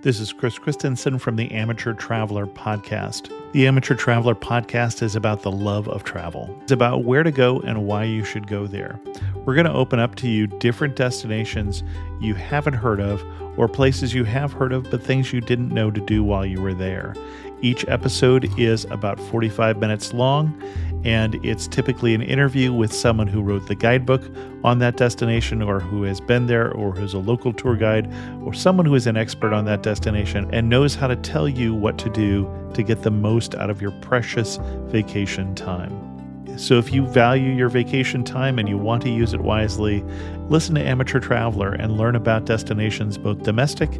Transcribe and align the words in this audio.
This 0.00 0.20
is 0.20 0.32
Chris 0.32 0.60
Christensen 0.60 1.18
from 1.18 1.34
the 1.34 1.50
Amateur 1.50 1.92
Traveler 1.92 2.46
Podcast. 2.46 3.32
The 3.50 3.66
Amateur 3.66 3.96
Traveler 3.96 4.36
Podcast 4.36 5.02
is 5.02 5.16
about 5.16 5.42
the 5.42 5.50
love 5.50 5.88
of 5.88 6.04
travel. 6.04 6.56
It's 6.62 6.70
about 6.70 7.02
where 7.02 7.24
to 7.24 7.32
go 7.32 7.58
and 7.58 7.84
why 7.84 8.04
you 8.04 8.22
should 8.22 8.46
go 8.46 8.68
there. 8.68 9.00
We're 9.44 9.56
going 9.56 9.66
to 9.66 9.72
open 9.72 9.98
up 9.98 10.14
to 10.16 10.28
you 10.28 10.46
different 10.46 10.94
destinations 10.94 11.82
you 12.20 12.34
haven't 12.34 12.74
heard 12.74 13.00
of, 13.00 13.24
or 13.58 13.66
places 13.66 14.14
you 14.14 14.22
have 14.22 14.52
heard 14.52 14.72
of, 14.72 14.88
but 14.88 15.02
things 15.02 15.32
you 15.32 15.40
didn't 15.40 15.70
know 15.70 15.90
to 15.90 16.00
do 16.00 16.22
while 16.22 16.46
you 16.46 16.62
were 16.62 16.74
there. 16.74 17.16
Each 17.60 17.84
episode 17.88 18.56
is 18.56 18.84
about 18.92 19.18
45 19.18 19.78
minutes 19.78 20.14
long, 20.14 20.62
and 21.04 21.34
it's 21.44 21.68
typically 21.68 22.14
an 22.14 22.22
interview 22.22 22.72
with 22.72 22.92
someone 22.92 23.26
who 23.26 23.42
wrote 23.42 23.66
the 23.66 23.74
guidebook 23.74 24.22
on 24.64 24.78
that 24.80 24.96
destination, 24.96 25.62
or 25.62 25.80
who 25.80 26.02
has 26.02 26.20
been 26.20 26.46
there, 26.46 26.72
or 26.72 26.92
who's 26.92 27.14
a 27.14 27.18
local 27.18 27.52
tour 27.52 27.76
guide, 27.76 28.12
or 28.42 28.52
someone 28.52 28.86
who 28.86 28.94
is 28.94 29.06
an 29.06 29.16
expert 29.16 29.52
on 29.52 29.64
that 29.64 29.82
destination 29.82 30.48
and 30.52 30.68
knows 30.68 30.94
how 30.94 31.06
to 31.06 31.16
tell 31.16 31.48
you 31.48 31.74
what 31.74 31.98
to 31.98 32.10
do 32.10 32.50
to 32.74 32.82
get 32.82 33.02
the 33.02 33.10
most 33.10 33.54
out 33.54 33.70
of 33.70 33.80
your 33.80 33.92
precious 34.00 34.58
vacation 34.86 35.54
time. 35.54 36.04
So, 36.58 36.76
if 36.76 36.92
you 36.92 37.06
value 37.06 37.52
your 37.52 37.68
vacation 37.68 38.24
time 38.24 38.58
and 38.58 38.68
you 38.68 38.76
want 38.76 39.02
to 39.02 39.10
use 39.10 39.32
it 39.32 39.40
wisely, 39.40 40.02
listen 40.48 40.74
to 40.74 40.82
Amateur 40.82 41.20
Traveler 41.20 41.72
and 41.72 41.96
learn 41.96 42.16
about 42.16 42.46
destinations 42.46 43.16
both 43.16 43.44
domestic 43.44 43.90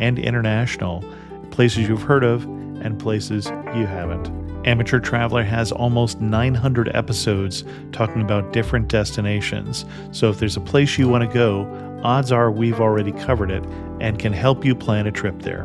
and 0.00 0.18
international, 0.18 1.04
places 1.52 1.88
you've 1.88 2.02
heard 2.02 2.24
of 2.24 2.42
and 2.82 2.98
places 2.98 3.46
you 3.76 3.86
haven't. 3.86 4.47
Amateur 4.68 5.00
Traveler 5.00 5.44
has 5.44 5.72
almost 5.72 6.20
900 6.20 6.94
episodes 6.94 7.64
talking 7.90 8.20
about 8.20 8.52
different 8.52 8.88
destinations. 8.88 9.86
So 10.12 10.28
if 10.28 10.38
there's 10.38 10.58
a 10.58 10.60
place 10.60 10.98
you 10.98 11.08
want 11.08 11.24
to 11.24 11.34
go, 11.34 11.64
odds 12.04 12.30
are 12.32 12.50
we've 12.50 12.78
already 12.78 13.12
covered 13.12 13.50
it 13.50 13.64
and 14.02 14.18
can 14.18 14.34
help 14.34 14.66
you 14.66 14.74
plan 14.74 15.06
a 15.06 15.10
trip 15.10 15.40
there. 15.40 15.62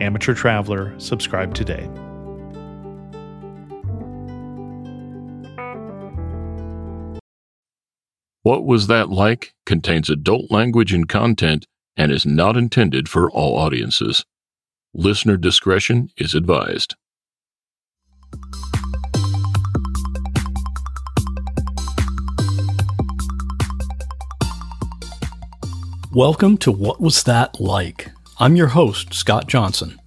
Amateur 0.00 0.32
Traveler, 0.32 0.98
subscribe 0.98 1.52
today. 1.52 1.86
What 8.40 8.64
Was 8.64 8.86
That 8.86 9.10
Like 9.10 9.52
contains 9.66 10.08
adult 10.08 10.50
language 10.50 10.94
and 10.94 11.06
content 11.06 11.66
and 11.98 12.10
is 12.10 12.24
not 12.24 12.56
intended 12.56 13.10
for 13.10 13.30
all 13.30 13.58
audiences. 13.58 14.24
Listener 14.94 15.36
discretion 15.36 16.08
is 16.16 16.34
advised. 16.34 16.96
Welcome 26.14 26.58
to 26.58 26.70
What 26.70 27.00
Was 27.00 27.22
That 27.22 27.58
Like? 27.58 28.10
I'm 28.38 28.54
your 28.54 28.66
host, 28.66 29.14
Scott 29.14 29.46
Johnson. 29.46 29.98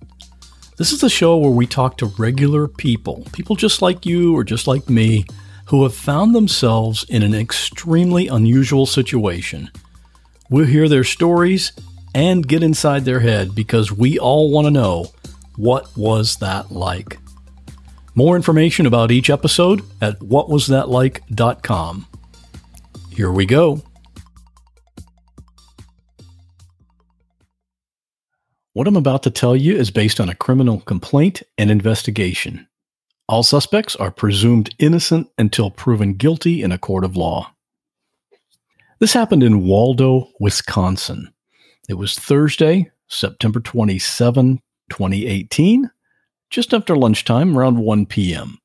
This 0.78 0.91
is 0.91 1.02
the 1.02 1.09
show 1.09 1.35
where 1.38 1.50
we 1.50 1.66
talk 1.66 1.97
to 1.97 2.06
regular 2.06 2.68
people, 2.68 3.25
people 3.31 3.56
just 3.56 3.81
like 3.81 4.06
you 4.06 4.35
or 4.38 4.44
just 4.44 4.68
like 4.68 4.88
me, 4.88 5.25
who 5.66 5.81
have 5.81 5.96
found 5.96 6.35
themselves 6.35 7.06
in 7.06 7.24
an 7.24 7.34
extremely 7.34 8.28
unusual 8.28 8.85
situation. 8.85 9.72
We'll 10.47 10.68
hear 10.68 10.88
their 10.88 11.03
stories 11.03 11.72
and 12.14 12.47
get 12.47 12.62
inside 12.62 13.06
their 13.06 13.22
head 13.22 13.56
because 13.56 13.91
we 13.91 14.19
all 14.19 14.52
want 14.52 14.66
to 14.66 14.72
know 14.72 15.08
what 15.56 15.97
was 15.97 16.35
that 16.35 16.72
like. 16.72 17.18
More 18.18 18.38
information 18.38 18.86
about 18.86 19.12
each 19.12 19.30
episode 19.30 19.81
at 20.02 20.20
whatwasthatlike.com. 20.20 22.08
Here 23.12 23.31
we 23.31 23.46
go. 23.46 23.84
What 28.72 28.88
I'm 28.88 28.96
about 28.96 29.24
to 29.24 29.30
tell 29.30 29.56
you 29.56 29.76
is 29.76 29.92
based 29.92 30.22
on 30.22 30.30
a 30.30 30.36
criminal 30.36 30.80
complaint 30.80 31.44
and 31.58 31.70
investigation. 31.70 32.68
All 33.28 33.44
suspects 33.44 33.98
are 33.98 34.12
presumed 34.12 34.74
innocent 34.80 35.28
until 35.38 35.70
proven 35.70 36.14
guilty 36.14 36.62
in 36.64 36.72
a 36.72 36.78
court 36.78 37.03
of 37.03 37.18
law. 37.18 37.53
This 39.00 39.14
happened 39.14 39.44
in 39.44 39.66
Waldo, 39.66 40.30
Wisconsin. 40.40 41.34
It 41.90 41.96
was 41.96 42.18
Thursday, 42.18 42.92
September 43.08 43.59
27, 43.59 44.62
2018, 44.90 45.92
just 46.50 46.74
after 46.74 46.96
lunchtime, 46.96 47.58
around 47.58 47.78
1 47.78 48.06
p.m. 48.06 48.60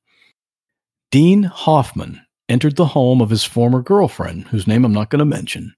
Dean 1.11 1.45
Hoffman 1.45 2.21
entered 2.49 2.77
the 2.77 2.87
home 2.87 3.21
of 3.21 3.31
his 3.31 3.45
former 3.45 3.83
girlfriend, 3.83 4.49
whose 4.49 4.67
name 4.67 4.85
I'm 4.85 4.93
not 4.93 5.11
going 5.11 5.21
to 5.21 5.25
mention. 5.25 5.75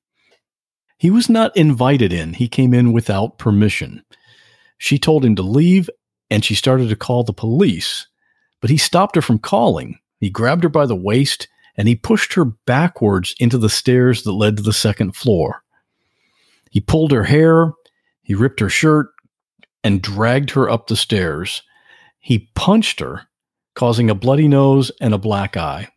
He 0.99 1.11
was 1.11 1.29
not 1.29 1.57
invited 1.57 2.13
in, 2.13 2.35
he 2.35 2.49
came 2.49 2.73
in 2.73 2.93
without 2.93 3.39
permission. 3.39 4.05
She 4.79 4.99
told 4.99 5.25
him 5.25 5.37
to 5.37 5.43
leave, 5.43 5.91
and 6.31 6.45
she 6.45 6.55
started 6.55 6.89
to 6.89 6.97
call 6.97 7.25
the 7.25 7.33
police, 7.33 8.07
but 8.61 8.71
he 8.71 8.79
stopped 8.79 9.17
her 9.17 9.23
from 9.23 9.39
calling. 9.39 9.99
He 10.19 10.31
grabbed 10.31 10.63
her 10.63 10.69
by 10.69 10.87
the 10.87 10.97
waist 10.97 11.49
and 11.77 11.89
he 11.89 11.95
pushed 11.95 12.35
her 12.35 12.45
backwards 12.45 13.35
into 13.39 13.59
the 13.59 13.69
stairs 13.69 14.23
that 14.23 14.33
led 14.33 14.57
to 14.57 14.63
the 14.63 14.73
second 14.73 15.17
floor. 15.17 15.63
He 16.71 16.81
pulled 16.81 17.13
her 17.13 17.25
hair, 17.25 17.73
he 18.23 18.35
ripped 18.35 18.61
her 18.61 18.69
shirt, 18.69 19.09
and 19.83 20.03
dragged 20.03 20.51
her 20.51 20.71
up 20.71 20.87
the 20.87 20.97
stairs. 20.97 21.63
He 22.23 22.51
punched 22.55 23.01
her, 23.01 23.27
causing 23.75 24.09
a 24.09 24.15
bloody 24.15 24.47
nose 24.47 24.93
and 25.01 25.13
a 25.13 25.19
black 25.19 25.57
eye. 25.57 25.89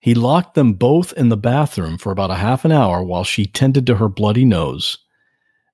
He 0.00 0.12
locked 0.12 0.54
them 0.54 0.72
both 0.74 1.12
in 1.12 1.28
the 1.28 1.36
bathroom 1.36 1.98
for 1.98 2.10
about 2.10 2.32
a 2.32 2.36
half 2.36 2.64
an 2.64 2.72
hour 2.72 3.02
while 3.02 3.22
she 3.22 3.46
tended 3.46 3.86
to 3.86 3.96
her 3.96 4.08
bloody 4.08 4.44
nose. 4.44 4.98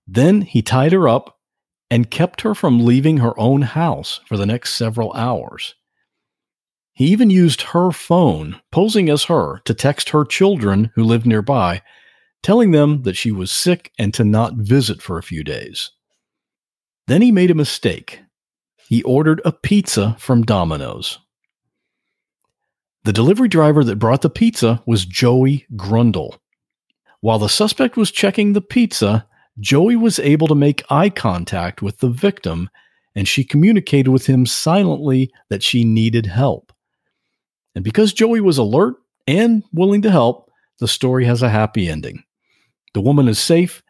Then 0.07 0.43
he 0.43 0.61
tied 0.61 0.93
her 0.93 1.09
up 1.09 1.39
and 1.91 2.11
kept 2.11 2.43
her 2.43 2.55
from 2.55 2.85
leaving 2.85 3.19
her 3.19 3.39
own 3.41 3.63
house 3.63 4.21
for 4.27 4.37
the 4.37 4.47
next 4.47 4.75
several 4.75 5.13
hours. 5.15 5.75
He 6.93 7.07
even 7.07 7.31
used 7.31 7.63
her 7.63 7.93
phone, 7.93 8.61
posing 8.71 9.09
as 9.09 9.25
her, 9.25 9.61
to 9.65 9.75
text 9.75 10.11
her 10.11 10.25
children 10.25 10.91
who 10.95 11.03
lived 11.03 11.27
nearby, 11.27 11.83
telling 12.43 12.73
them 12.73 13.03
that 13.03 13.17
she 13.17 13.33
was 13.33 13.51
sick 13.51 13.91
and 13.99 14.13
to 14.15 14.23
not 14.23 14.55
visit 14.55 15.01
for 15.01 15.17
a 15.17 15.23
few 15.23 15.43
days. 15.43 15.93
Then 17.07 17.23
he 17.23 17.33
made 17.33 17.51
a 17.51 17.55
mistake. 17.55 18.21
He 18.89 19.03
ordered 19.03 19.41
a 19.45 19.53
pizza 19.53 20.17
from 20.19 20.43
Domino's. 20.43 21.19
The 23.05 23.13
delivery 23.13 23.49
driver 23.49 23.85
that 23.85 23.99
brought 23.99 24.23
the 24.23 24.31
pizza 24.31 24.83
was 24.87 25.05
Joey 25.05 25.67
Grundl. 25.77 26.39
While 27.21 27.39
the 27.39 27.49
suspect 27.49 27.97
was 27.97 28.11
checking 28.11 28.53
the 28.53 28.61
pizza, 28.61 29.27
Joey 29.59 29.97
was 29.97 30.19
able 30.19 30.47
to 30.49 30.55
make 30.55 30.91
eye 30.91 31.11
contact 31.11 31.83
with 31.83 31.99
the 31.99 32.09
victim 32.09 32.69
and 33.15 33.29
she 33.29 33.45
communicated 33.45 34.11
with 34.11 34.27
him 34.27 34.45
silently 34.47 35.31
that 35.49 35.63
she 35.63 35.85
needed 35.85 36.27
help. 36.27 36.73
And 37.75 37.85
because 37.85 38.13
Joey 38.13 38.41
was 38.41 38.59
alert 38.59 38.97
and 39.27 39.63
willing 39.73 40.03
to 40.03 40.11
help, 40.11 40.51
the 40.81 40.89
story 40.89 41.25
has 41.25 41.43
a 41.43 41.49
happy 41.49 41.89
ending. 41.89 42.25
The 42.93 43.01
woman 43.01 43.29
is 43.29 43.39
safe, 43.39 43.83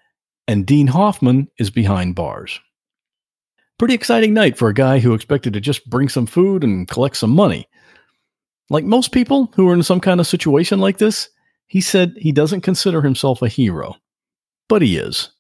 and 0.47 0.67
Dean 0.67 0.89
Hoffman 0.89 1.49
is 1.59 1.71
behind 1.71 2.15
bars. 2.15 2.61
Pretty 3.79 3.95
exciting 3.95 4.35
night 4.35 4.57
for 4.57 4.69
a 4.69 4.75
guy 4.75 5.01
who 5.01 5.15
expected 5.15 5.53
to 5.53 5.61
just 5.61 5.89
bring 5.91 6.09
some 6.09 6.27
food 6.27 6.63
and 6.63 6.87
collect 6.87 7.17
some 7.17 7.31
money. 7.31 7.67
Like 8.71 8.85
most 8.85 9.13
people 9.13 9.51
who 9.55 9.69
are 9.69 9.75
in 9.75 9.83
some 9.83 10.01
kind 10.01 10.21
of 10.21 10.27
situation 10.27 10.79
like 10.79 10.99
this, 10.99 11.29
he 11.67 11.81
said 11.81 12.15
he 12.17 12.33
doesn't 12.33 12.61
consider 12.61 13.03
himself 13.03 13.43
a 13.43 13.49
hero, 13.49 13.97
but 14.69 14.81
he 14.81 14.97
is. 14.97 15.31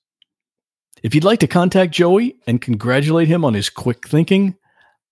If 1.02 1.14
you'd 1.14 1.24
like 1.24 1.40
to 1.40 1.46
contact 1.46 1.92
Joey 1.92 2.36
and 2.46 2.60
congratulate 2.60 3.28
him 3.28 3.44
on 3.44 3.54
his 3.54 3.70
quick 3.70 4.08
thinking, 4.08 4.56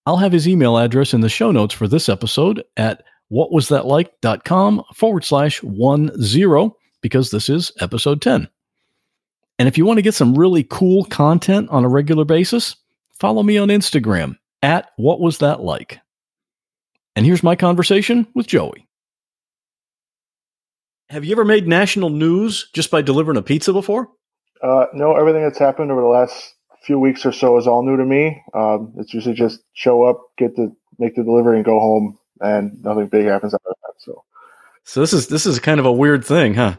I'll 0.05 0.17
have 0.17 0.31
his 0.31 0.47
email 0.47 0.77
address 0.77 1.13
in 1.13 1.21
the 1.21 1.29
show 1.29 1.51
notes 1.51 1.73
for 1.73 1.87
this 1.87 2.09
episode 2.09 2.63
at 2.75 3.03
whatwasthatlike.com 3.31 4.83
forward 4.93 5.23
slash 5.23 5.63
one 5.63 6.11
zero 6.21 6.75
because 7.01 7.31
this 7.31 7.47
is 7.47 7.71
episode 7.79 8.21
10. 8.21 8.49
And 9.59 9.67
if 9.67 9.77
you 9.77 9.85
want 9.85 9.97
to 9.97 10.03
get 10.03 10.13
some 10.13 10.35
really 10.37 10.63
cool 10.63 11.05
content 11.05 11.69
on 11.69 11.85
a 11.85 11.89
regular 11.89 12.25
basis, 12.25 12.75
follow 13.19 13.43
me 13.43 13.57
on 13.57 13.69
Instagram 13.69 14.37
at 14.61 14.91
what 14.97 15.19
was 15.19 15.39
that 15.39 15.61
like. 15.61 15.99
And 17.15 17.25
here's 17.25 17.43
my 17.43 17.55
conversation 17.55 18.27
with 18.33 18.47
Joey. 18.47 18.87
Have 21.09 21.25
you 21.25 21.33
ever 21.33 21.45
made 21.45 21.67
national 21.67 22.09
news 22.09 22.69
just 22.73 22.89
by 22.89 23.01
delivering 23.01 23.37
a 23.37 23.43
pizza 23.43 23.71
before? 23.71 24.09
Uh, 24.63 24.85
no, 24.93 25.15
everything 25.15 25.43
that's 25.43 25.59
happened 25.59 25.91
over 25.91 26.01
the 26.01 26.07
last 26.07 26.55
few 26.83 26.97
weeks 26.97 27.25
or 27.25 27.31
so 27.31 27.57
is 27.57 27.67
all 27.67 27.83
new 27.83 27.97
to 27.97 28.05
me. 28.05 28.41
Um, 28.53 28.93
it's 28.97 29.13
usually 29.13 29.35
just 29.35 29.61
show 29.73 30.03
up, 30.03 30.21
get 30.37 30.55
the 30.55 30.75
make 30.97 31.15
the 31.15 31.23
delivery, 31.23 31.57
and 31.57 31.65
go 31.65 31.79
home, 31.79 32.17
and 32.41 32.81
nothing 32.83 33.07
big 33.07 33.25
happens 33.25 33.53
after 33.53 33.69
that. 33.69 33.93
So, 33.99 34.23
so 34.83 35.01
this 35.01 35.13
is 35.13 35.27
this 35.27 35.45
is 35.45 35.59
kind 35.59 35.79
of 35.79 35.85
a 35.85 35.91
weird 35.91 36.25
thing, 36.25 36.53
huh? 36.53 36.77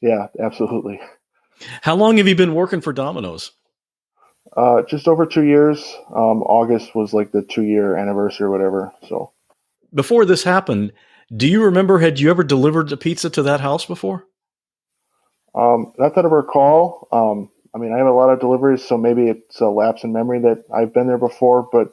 Yeah, 0.00 0.26
absolutely. 0.38 1.00
How 1.82 1.94
long 1.94 2.18
have 2.18 2.28
you 2.28 2.36
been 2.36 2.54
working 2.54 2.80
for 2.80 2.92
Domino's? 2.92 3.52
Uh, 4.56 4.82
just 4.82 5.08
over 5.08 5.26
two 5.26 5.44
years. 5.44 5.96
Um, 6.14 6.42
August 6.42 6.94
was 6.94 7.12
like 7.12 7.32
the 7.32 7.42
two 7.42 7.64
year 7.64 7.96
anniversary 7.96 8.46
or 8.46 8.50
whatever. 8.50 8.92
So, 9.08 9.32
before 9.94 10.24
this 10.24 10.44
happened, 10.44 10.92
do 11.34 11.48
you 11.48 11.62
remember? 11.62 11.98
Had 11.98 12.20
you 12.20 12.30
ever 12.30 12.44
delivered 12.44 12.92
a 12.92 12.96
pizza 12.96 13.30
to 13.30 13.42
that 13.42 13.60
house 13.60 13.86
before? 13.86 14.24
Um, 15.54 15.92
not 15.98 16.14
that 16.14 16.24
I 16.24 16.28
recall. 16.28 17.08
Um, 17.10 17.50
I 17.74 17.78
mean, 17.78 17.92
I 17.92 17.98
have 17.98 18.06
a 18.06 18.12
lot 18.12 18.30
of 18.30 18.40
deliveries, 18.40 18.84
so 18.84 18.96
maybe 18.96 19.28
it's 19.28 19.60
a 19.60 19.66
lapse 19.66 20.04
in 20.04 20.12
memory 20.12 20.40
that 20.40 20.64
I've 20.74 20.94
been 20.94 21.06
there 21.06 21.18
before. 21.18 21.68
But 21.70 21.88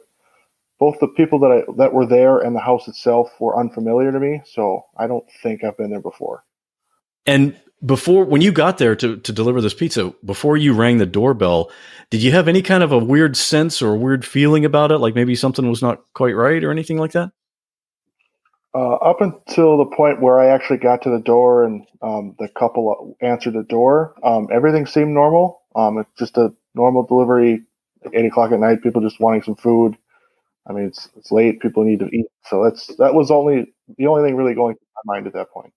both 0.78 0.98
the 1.00 1.08
people 1.08 1.38
that 1.40 1.50
I 1.50 1.72
that 1.76 1.92
were 1.92 2.06
there 2.06 2.38
and 2.38 2.54
the 2.54 2.60
house 2.60 2.88
itself 2.88 3.30
were 3.40 3.58
unfamiliar 3.58 4.12
to 4.12 4.20
me, 4.20 4.42
so 4.46 4.82
I 4.96 5.06
don't 5.06 5.24
think 5.42 5.64
I've 5.64 5.76
been 5.76 5.90
there 5.90 6.00
before. 6.00 6.44
And 7.26 7.56
before 7.84 8.24
when 8.24 8.40
you 8.40 8.52
got 8.52 8.78
there 8.78 8.96
to, 8.96 9.16
to 9.18 9.32
deliver 9.32 9.60
this 9.60 9.74
pizza 9.74 10.12
before 10.24 10.56
you 10.56 10.72
rang 10.72 10.98
the 10.98 11.06
doorbell 11.06 11.70
did 12.10 12.22
you 12.22 12.32
have 12.32 12.48
any 12.48 12.62
kind 12.62 12.82
of 12.82 12.92
a 12.92 12.98
weird 12.98 13.36
sense 13.36 13.82
or 13.82 13.96
weird 13.96 14.24
feeling 14.24 14.64
about 14.64 14.92
it? 14.92 14.98
Like 14.98 15.14
maybe 15.14 15.34
something 15.34 15.68
was 15.68 15.82
not 15.82 16.04
quite 16.14 16.36
right 16.36 16.62
or 16.62 16.70
anything 16.70 16.98
like 16.98 17.12
that? 17.12 17.32
Uh, 18.72 18.94
up 18.94 19.20
until 19.20 19.76
the 19.78 19.86
point 19.86 20.20
where 20.20 20.40
i 20.40 20.46
actually 20.46 20.78
got 20.78 21.00
to 21.02 21.10
the 21.10 21.20
door 21.20 21.64
and 21.64 21.86
um, 22.02 22.34
the 22.40 22.48
couple 22.48 23.16
answered 23.20 23.54
the 23.54 23.62
door 23.62 24.14
um, 24.24 24.48
everything 24.52 24.86
seemed 24.86 25.12
normal. 25.12 25.62
Um, 25.76 25.98
it's 25.98 26.10
just 26.18 26.36
a 26.36 26.52
normal 26.74 27.04
delivery 27.04 27.62
like 28.04 28.14
8 28.14 28.26
o'clock 28.26 28.52
at 28.52 28.60
night 28.60 28.82
people 28.82 29.00
just 29.00 29.20
wanting 29.20 29.42
some 29.42 29.56
food. 29.56 29.96
I 30.68 30.72
mean 30.72 30.86
it's, 30.86 31.08
it's 31.16 31.30
late 31.32 31.60
people 31.60 31.84
need 31.84 32.00
to 32.00 32.06
eat. 32.06 32.26
So 32.44 32.64
that's 32.64 32.88
that 32.96 33.14
was 33.14 33.30
only 33.30 33.74
the 33.96 34.06
only 34.06 34.22
thing 34.22 34.36
really 34.36 34.54
going 34.54 34.74
through 34.74 34.86
my 35.04 35.14
mind 35.14 35.26
at 35.26 35.32
that 35.34 35.50
point 35.50 35.72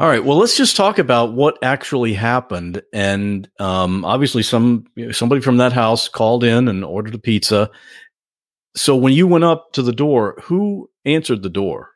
all 0.00 0.08
right. 0.08 0.24
Well, 0.24 0.38
let's 0.38 0.56
just 0.56 0.76
talk 0.76 0.98
about 0.98 1.34
what 1.34 1.58
actually 1.62 2.14
happened. 2.14 2.80
And 2.90 3.46
um, 3.58 4.02
obviously, 4.02 4.42
some 4.42 4.86
somebody 5.12 5.42
from 5.42 5.58
that 5.58 5.74
house 5.74 6.08
called 6.08 6.42
in 6.42 6.68
and 6.68 6.82
ordered 6.82 7.14
a 7.14 7.18
pizza. 7.18 7.70
So 8.74 8.96
when 8.96 9.12
you 9.12 9.26
went 9.26 9.44
up 9.44 9.72
to 9.74 9.82
the 9.82 9.92
door, 9.92 10.40
who 10.42 10.88
answered 11.04 11.42
the 11.42 11.50
door? 11.50 11.90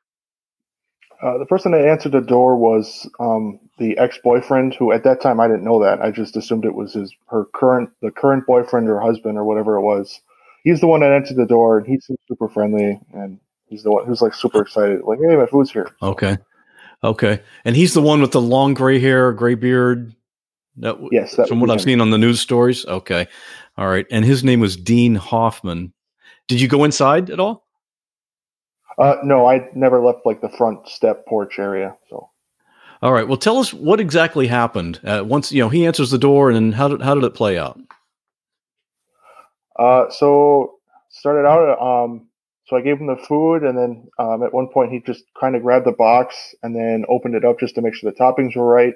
Uh, 1.23 1.39
the 1.39 1.47
person 1.47 1.73
that 1.73 1.87
answered 1.87 2.13
the 2.13 2.21
door 2.21 2.57
was 2.57 3.09
um, 3.19 3.59
the 3.79 3.97
ex-boyfriend, 3.97 4.75
who 4.75 4.93
at 4.93 5.05
that 5.05 5.23
time 5.23 5.41
I 5.41 5.47
didn't 5.49 5.65
know 5.65 5.83
that. 5.83 6.03
I 6.03 6.11
just 6.11 6.37
assumed 6.37 6.67
it 6.67 6.75
was 6.75 6.93
his 6.93 7.11
her 7.29 7.47
current 7.55 7.89
the 8.03 8.11
current 8.11 8.47
boyfriend 8.47 8.91
or 8.91 9.01
husband 9.01 9.39
or 9.39 9.45
whatever 9.45 9.77
it 9.77 9.83
was. 9.83 10.21
He's 10.63 10.81
the 10.81 10.89
one 10.89 11.01
that 11.01 11.13
entered 11.13 11.39
the 11.39 11.47
door, 11.47 11.79
and 11.79 11.87
he 11.87 11.99
seemed 12.01 12.19
super 12.29 12.51
friendly, 12.51 13.01
and 13.15 13.41
he's 13.67 13.83
the 13.83 13.91
one 13.91 14.05
who's 14.05 14.21
like 14.21 14.35
super 14.35 14.61
excited, 14.61 15.01
like, 15.05 15.19
"Hey, 15.19 15.37
my 15.37 15.47
food's 15.47 15.71
here." 15.71 15.89
Okay. 16.03 16.37
Okay, 17.05 17.43
and 17.67 17.77
he's 17.77 17.93
the 17.93 18.01
one 18.01 18.23
with 18.23 18.33
the 18.33 18.41
long 18.41 18.73
gray 18.73 18.99
hair, 18.99 19.31
gray 19.33 19.55
beard. 19.55 20.15
That, 20.79 20.97
yes, 21.13 21.37
that 21.37 21.49
from 21.49 21.61
what 21.61 21.71
I've 21.71 21.83
seen 21.83 22.01
on 22.01 22.11
the 22.11 22.19
news 22.19 22.41
stories. 22.41 22.87
Okay, 22.87 23.29
all 23.77 23.89
right, 23.89 24.07
and 24.11 24.25
his 24.25 24.43
name 24.43 24.61
was 24.61 24.75
Dean 24.75 25.15
Hoffman. 25.15 25.93
Did 26.49 26.63
you 26.63 26.67
go 26.67 26.83
inside 26.83 27.29
at 27.29 27.39
all? 27.39 27.67
Uh, 28.97 29.17
no, 29.23 29.47
I 29.47 29.69
never 29.75 30.01
left 30.01 30.21
like 30.25 30.41
the 30.41 30.49
front 30.49 30.89
step 30.89 31.27
porch 31.27 31.59
area. 31.59 31.95
So, 32.09 32.31
all 33.03 33.13
right. 33.13 33.29
Well, 33.29 33.37
tell 33.37 33.59
us 33.59 33.75
what 33.75 34.01
exactly 34.01 34.47
happened. 34.47 34.99
Uh, 35.05 35.23
once 35.27 35.53
you 35.53 35.63
know 35.63 35.69
he 35.69 35.87
answers 35.87 36.11
the 36.11 36.19
door, 36.19 36.51
and 36.51 36.75
how 36.75 36.89
did 36.89 37.03
how 37.03 37.15
did 37.15 37.25
it 37.25 37.35
play 37.35 37.59
out? 37.59 37.79
Uh, 39.79 40.09
so 40.11 40.79
started 41.11 41.47
out. 41.47 41.81
Um, 41.81 42.29
I 42.75 42.81
gave 42.81 42.99
him 42.99 43.07
the 43.07 43.17
food, 43.17 43.63
and 43.63 43.77
then 43.77 44.09
um, 44.19 44.43
at 44.43 44.55
one 44.55 44.69
point 44.69 44.93
he 44.93 45.01
just 45.01 45.25
kind 45.39 45.57
of 45.57 45.63
grabbed 45.63 45.87
the 45.87 45.93
box 45.93 46.55
and 46.63 46.75
then 46.75 47.05
opened 47.09 47.35
it 47.35 47.45
up 47.45 47.61
just 47.61 47.75
to 47.75 47.83
make 47.83 47.95
sure 47.95 48.11
the 48.11 48.17
toppings 48.17 48.57
were 48.57 48.67
right. 48.67 48.95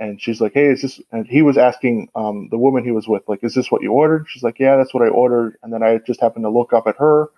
And 0.00 0.20
she's 0.20 0.40
like, 0.40 0.52
"Hey, 0.54 0.66
is 0.66 0.82
this?" 0.82 1.00
And 1.10 1.26
he 1.26 1.42
was 1.42 1.58
asking 1.58 2.08
um, 2.14 2.48
the 2.50 2.58
woman 2.58 2.84
he 2.84 2.92
was 2.92 3.08
with, 3.08 3.22
like, 3.28 3.42
"Is 3.42 3.54
this 3.54 3.70
what 3.70 3.82
you 3.82 3.92
ordered?" 3.92 4.26
She's 4.28 4.42
like, 4.42 4.58
"Yeah, 4.58 4.76
that's 4.76 4.94
what 4.94 5.02
I 5.02 5.08
ordered." 5.08 5.56
And 5.62 5.72
then 5.72 5.82
I 5.82 5.98
just 6.06 6.20
happened 6.20 6.44
to 6.44 6.50
look 6.50 6.72
up 6.72 6.86
at 6.86 6.96
her, 6.98 7.30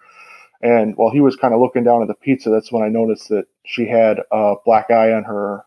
and 0.61 0.97
while 0.97 1.11
he 1.11 1.21
was 1.21 1.37
kind 1.37 1.55
of 1.55 1.61
looking 1.61 1.85
down 1.85 2.03
at 2.03 2.09
the 2.09 2.15
pizza, 2.15 2.51
that's 2.51 2.71
when 2.71 2.83
I 2.83 2.89
noticed 2.89 3.29
that 3.31 3.47
she 3.65 3.87
had 3.87 4.21
a 4.31 4.57
black 4.65 4.91
eye 4.91 5.13
on 5.13 5.25
her, 5.25 5.61
I 5.61 5.63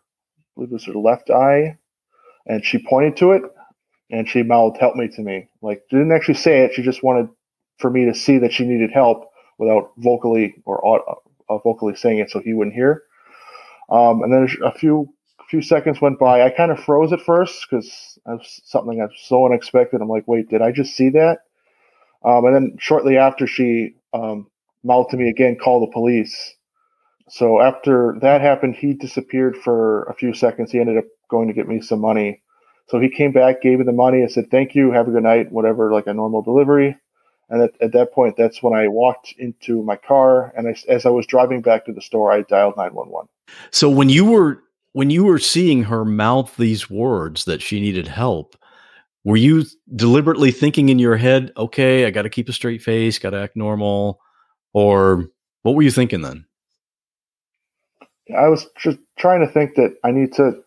believe 0.55 0.69
it 0.69 0.73
was 0.73 0.85
her 0.85 0.93
left 0.93 1.29
eye, 1.31 1.77
and 2.45 2.63
she 2.63 2.77
pointed 2.77 3.17
to 3.17 3.31
it, 3.31 3.43
and 4.11 4.29
she 4.29 4.43
mouthed, 4.43 4.77
"Help 4.77 4.95
me!" 4.95 5.07
to 5.09 5.21
me. 5.21 5.49
Like, 5.61 5.83
didn't 5.89 6.11
actually 6.11 6.35
say 6.35 6.63
it. 6.63 6.73
She 6.73 6.83
just 6.83 7.03
wanted 7.03 7.27
for 7.79 7.89
me 7.89 8.05
to 8.05 8.13
see 8.13 8.37
that 8.37 8.53
she 8.53 8.65
needed 8.65 8.91
help 8.91 9.32
without 9.63 9.91
vocally 9.97 10.55
or 10.65 11.03
uh, 11.49 11.57
vocally 11.59 11.95
saying 11.95 12.19
it 12.19 12.29
so 12.29 12.39
he 12.39 12.53
wouldn't 12.53 12.75
hear. 12.75 13.03
Um, 13.89 14.23
and 14.23 14.33
then 14.33 14.47
a 14.63 14.71
few 14.71 15.13
few 15.49 15.61
seconds 15.61 16.01
went 16.01 16.17
by. 16.17 16.41
I 16.41 16.49
kind 16.49 16.71
of 16.71 16.79
froze 16.79 17.13
at 17.13 17.21
first 17.21 17.67
because 17.69 18.17
something 18.65 18.97
that's 18.97 19.27
so 19.27 19.45
unexpected. 19.45 20.01
I'm 20.01 20.07
like, 20.07 20.27
wait, 20.27 20.49
did 20.49 20.61
I 20.61 20.71
just 20.71 20.95
see 20.95 21.09
that? 21.09 21.39
Um, 22.23 22.45
and 22.45 22.55
then 22.55 22.77
shortly 22.79 23.17
after, 23.17 23.45
she 23.45 23.95
um, 24.13 24.47
mouthed 24.83 25.11
to 25.11 25.17
me 25.17 25.29
again, 25.29 25.57
call 25.61 25.81
the 25.81 25.91
police. 25.91 26.55
So 27.29 27.61
after 27.61 28.15
that 28.21 28.41
happened, 28.41 28.75
he 28.75 28.93
disappeared 28.93 29.57
for 29.57 30.03
a 30.03 30.13
few 30.13 30.33
seconds. 30.33 30.71
He 30.71 30.79
ended 30.79 30.97
up 30.97 31.05
going 31.29 31.47
to 31.47 31.53
get 31.53 31.67
me 31.67 31.81
some 31.81 31.99
money. 31.99 32.41
So 32.87 32.99
he 32.99 33.09
came 33.09 33.31
back, 33.31 33.61
gave 33.61 33.79
me 33.79 33.85
the 33.85 33.91
money. 33.91 34.23
I 34.23 34.27
said, 34.27 34.51
thank 34.51 34.75
you, 34.75 34.91
have 34.91 35.07
a 35.07 35.11
good 35.11 35.23
night, 35.23 35.51
whatever, 35.51 35.91
like 35.91 36.07
a 36.07 36.13
normal 36.13 36.41
delivery. 36.41 36.97
And 37.53 37.61
at, 37.61 37.79
at 37.79 37.91
that 37.91 38.11
point, 38.13 38.35
that's 38.35 38.63
when 38.63 38.73
I 38.73 38.87
walked 38.87 39.35
into 39.37 39.83
my 39.83 39.95
car, 39.95 40.51
and 40.57 40.67
I, 40.67 40.75
as 40.89 41.05
I 41.05 41.11
was 41.11 41.27
driving 41.27 41.61
back 41.61 41.85
to 41.85 41.93
the 41.93 42.01
store, 42.01 42.31
I 42.31 42.41
dialed 42.41 42.77
nine 42.77 42.95
one 42.95 43.09
one. 43.09 43.27
So 43.69 43.91
when 43.91 44.09
you 44.09 44.25
were 44.25 44.63
when 44.93 45.11
you 45.11 45.23
were 45.23 45.37
seeing 45.37 45.83
her 45.83 46.03
mouth 46.03 46.57
these 46.57 46.89
words 46.89 47.45
that 47.45 47.61
she 47.61 47.79
needed 47.79 48.07
help, 48.07 48.55
were 49.23 49.37
you 49.37 49.65
deliberately 49.95 50.49
thinking 50.49 50.89
in 50.89 50.97
your 50.97 51.15
head, 51.15 51.51
"Okay, 51.55 52.07
I 52.07 52.09
got 52.09 52.23
to 52.23 52.29
keep 52.29 52.49
a 52.49 52.53
straight 52.53 52.81
face, 52.81 53.19
got 53.19 53.29
to 53.29 53.37
act 53.39 53.55
normal," 53.55 54.19
or 54.73 55.27
what 55.61 55.75
were 55.75 55.83
you 55.83 55.91
thinking 55.91 56.23
then? 56.23 56.45
I 58.35 58.47
was 58.47 58.65
just 58.79 58.97
trying 59.19 59.45
to 59.45 59.53
think 59.53 59.75
that 59.75 59.95
I 60.03 60.09
need 60.09 60.33
to 60.33 60.63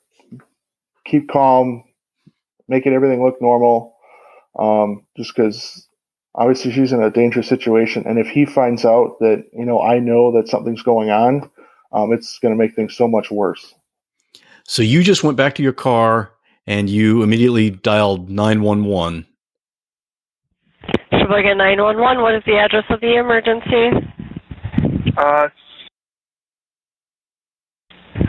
keep 1.05 1.28
calm, 1.28 1.83
making 2.69 2.93
everything 2.93 3.25
look 3.25 3.43
normal, 3.43 3.97
um, 4.57 5.05
just 5.16 5.35
because 5.35 5.86
obviously 6.37 6.71
she's 6.71 6.93
in 6.93 7.02
a 7.02 7.11
dangerous 7.11 7.49
situation 7.49 8.05
and 8.07 8.19
if 8.19 8.28
he 8.28 8.45
finds 8.45 8.85
out 8.85 9.19
that 9.21 9.45
you 9.52 9.64
know 9.64 9.81
i 9.81 9.99
know 9.99 10.33
that 10.33 10.49
something's 10.49 10.83
going 10.83 11.11
on 11.11 11.50
um, 11.93 12.12
it's 12.12 12.38
going 12.40 12.52
to 12.52 12.59
make 12.59 12.75
things 12.75 12.95
so 12.95 13.09
much 13.09 13.31
worse. 13.31 13.75
So 14.64 14.83
you 14.83 15.02
just 15.02 15.25
went 15.25 15.37
back 15.37 15.55
to 15.57 15.62
your 15.62 15.73
car 15.73 16.33
and 16.66 16.90
you 16.90 17.23
immediately 17.23 17.71
dialed 17.71 18.28
911 18.28 19.26
Sheboygan 21.12 21.59
911 21.59 22.23
what 22.23 22.35
is 22.35 22.43
the 22.47 22.57
address 22.57 22.85
of 22.90 23.00
the 23.00 23.16
emergency? 23.16 24.12
Uh 25.16 25.49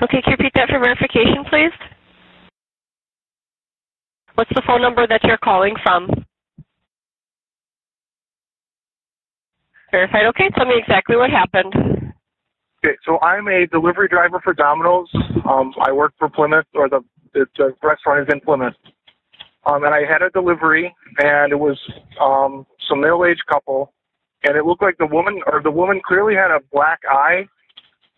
okay 0.04 0.22
can 0.22 0.32
you 0.32 0.36
repeat 0.38 0.52
that 0.54 0.70
for 0.70 0.80
verification 0.80 1.44
please? 1.50 1.72
What's 4.36 4.52
the 4.54 4.62
phone 4.68 4.84
number 4.84 5.08
that 5.08 5.24
you're 5.24 5.40
calling 5.40 5.74
from 5.84 6.08
Verified. 9.92 10.26
Okay, 10.28 10.50
tell 10.56 10.66
me 10.66 10.76
exactly 10.78 11.16
what 11.16 11.30
happened. 11.30 11.74
Okay, 12.86 12.96
so 13.06 13.20
I'm 13.22 13.48
a 13.48 13.66
delivery 13.68 14.08
driver 14.08 14.40
for 14.44 14.54
Domino's. 14.54 15.10
Um, 15.50 15.74
I 15.82 15.92
work 15.92 16.14
for 16.20 16.30
Plymouth, 16.30 16.66
or 16.76 16.90
the, 16.90 17.02
the, 17.34 17.46
the 17.58 17.74
restaurant 17.82 18.28
is 18.28 18.34
in 18.34 18.40
Plymouth. 18.42 18.76
Um, 19.66 19.84
and 19.84 19.94
I 19.94 20.02
had 20.10 20.22
a 20.22 20.30
delivery, 20.30 20.94
and 21.20 21.52
it 21.52 21.60
was 21.60 21.78
um, 22.22 22.66
some 22.88 23.02
middle-aged 23.02 23.46
couple, 23.52 23.94
and 24.44 24.56
it 24.56 24.66
looked 24.66 24.82
like 24.82 24.98
the 24.98 25.08
woman, 25.08 25.42
or 25.52 25.62
the 25.62 25.72
woman 25.72 26.00
clearly 26.06 26.36
had 26.36 26.52
a 26.52 26.60
black 26.72 27.00
eye, 27.10 27.48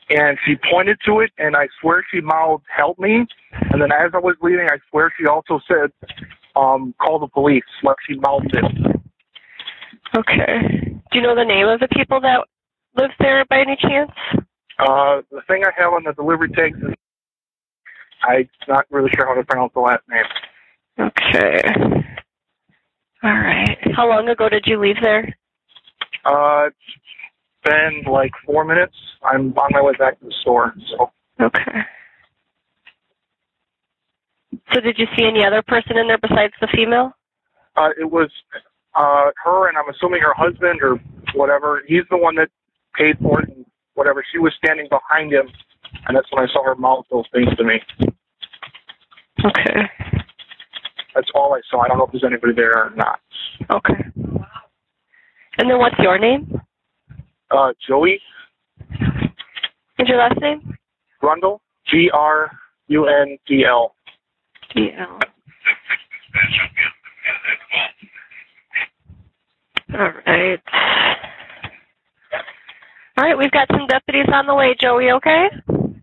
and 0.10 0.38
she 0.46 0.56
pointed 0.72 0.98
to 1.06 1.22
it, 1.22 1.32
and 1.38 1.56
I 1.56 1.68
swear 1.82 2.04
she 2.12 2.20
mouthed, 2.20 2.66
"Help 2.76 3.00
me!" 3.00 3.26
And 3.72 3.82
then 3.82 3.92
as 3.92 4.12
I 4.14 4.18
was 4.18 4.36
leaving, 4.42 4.68
I 4.70 4.78
swear 4.90 5.12
she 5.20 5.26
also 5.28 5.60
said, 5.68 5.92
um, 6.56 6.94
"Call 7.02 7.20
the 7.20 7.28
police." 7.28 7.64
Like 7.84 7.96
she 8.08 8.16
mouthed 8.16 8.54
it. 8.54 9.02
Okay. 10.18 10.89
Do 11.12 11.20
you 11.20 11.24
know 11.24 11.36
the 11.36 11.44
name 11.44 11.68
of 11.68 11.80
the 11.80 11.88
people 11.96 12.20
that 12.22 12.46
live 12.96 13.12
there 13.20 13.46
by 13.46 13.60
any 13.62 13.76
chance? 13.82 14.12
Uh, 14.78 15.22
the 15.32 15.42
thing 15.48 15.64
I 15.66 15.72
have 15.82 15.94
on 15.94 16.04
the 16.04 16.14
delivery 16.14 16.50
tags 16.50 16.78
is 16.78 16.94
I'm 18.24 18.50
not 18.68 18.86
really 18.90 19.10
sure 19.16 19.26
how 19.26 19.34
to 19.34 19.44
pronounce 19.44 19.74
the 19.74 19.80
last 19.82 20.04
name. 20.10 20.24
Okay. 21.00 21.62
All 23.24 23.32
right. 23.32 23.78
How 23.96 24.08
long 24.08 24.30
ago 24.30 24.50
did 24.50 24.64
you 24.66 24.80
leave 24.80 24.98
there? 25.02 25.36
Uh, 26.26 26.68
it's 26.68 26.78
been 27.64 28.04
like 28.12 28.32
four 28.46 28.64
minutes. 28.64 28.96
I'm 29.24 29.54
on 29.58 29.70
my 29.72 29.82
way 29.82 29.94
back 29.98 30.20
to 30.20 30.26
the 30.26 30.34
store. 30.42 30.74
So 30.90 31.12
Okay. 31.42 31.80
So 34.74 34.82
did 34.82 34.98
you 35.00 35.08
see 35.18 35.26
any 35.26 35.46
other 35.46 35.62
person 35.62 35.98
in 35.98 36.08
there 36.08 36.18
besides 36.18 36.54
the 36.62 36.68
female? 36.76 37.12
uh, 37.76 37.90
it 38.00 38.10
was 38.10 38.30
uh, 38.96 39.32
her, 39.44 39.70
and 39.70 39.78
I'm 39.78 39.90
assuming 39.90 40.22
her 40.22 40.34
husband 40.36 40.82
or 40.82 41.00
whatever. 41.36 41.82
He's 41.88 42.04
the 42.10 42.18
one 42.18 42.36
that 42.36 42.50
paid 42.96 43.18
for 43.20 43.42
it 43.42 43.50
and 43.50 43.66
whatever. 43.94 44.24
She 44.32 44.40
was 44.40 44.54
standing 44.64 44.88
behind 44.90 45.32
him, 45.32 45.48
and 46.08 46.16
that's 46.16 46.28
when 46.32 46.44
I 46.44 46.52
saw 46.52 46.64
her 46.64 46.76
mouth 46.76 47.06
those 47.12 47.26
things 47.34 47.56
to 47.58 47.64
me. 47.64 47.82
Okay. 49.46 49.82
That's 51.16 51.30
all 51.34 51.54
I 51.54 51.62
saw. 51.70 51.82
I 51.82 51.88
don't 51.88 51.98
know 51.98 52.06
if 52.06 52.12
there's 52.12 52.24
anybody 52.24 52.54
there 52.54 52.86
or 52.86 52.92
not. 52.96 53.20
Okay. 53.72 54.04
And 55.58 55.70
then 55.70 55.80
what's 55.80 55.98
your 56.00 56.18
name? 56.18 56.62
Uh, 57.52 57.74
Joey 57.88 58.22
And 59.98 60.08
your 60.08 60.18
last 60.18 60.40
name? 60.40 60.78
Grundl, 61.22 61.60
G 61.88 62.10
R 62.14 62.52
U 62.88 63.08
N 63.08 63.38
D 63.48 63.66
L. 63.68 63.96
D-L. 64.76 65.20
All 70.00 70.14
right. 70.26 70.60
All 73.18 73.26
right, 73.26 73.38
we've 73.38 73.52
got 73.52 73.68
some 73.70 73.86
deputies 73.88 74.28
on 74.34 74.48
the 74.48 74.56
way, 74.56 74.74
Joey, 74.80 75.12
okay? 75.12 75.48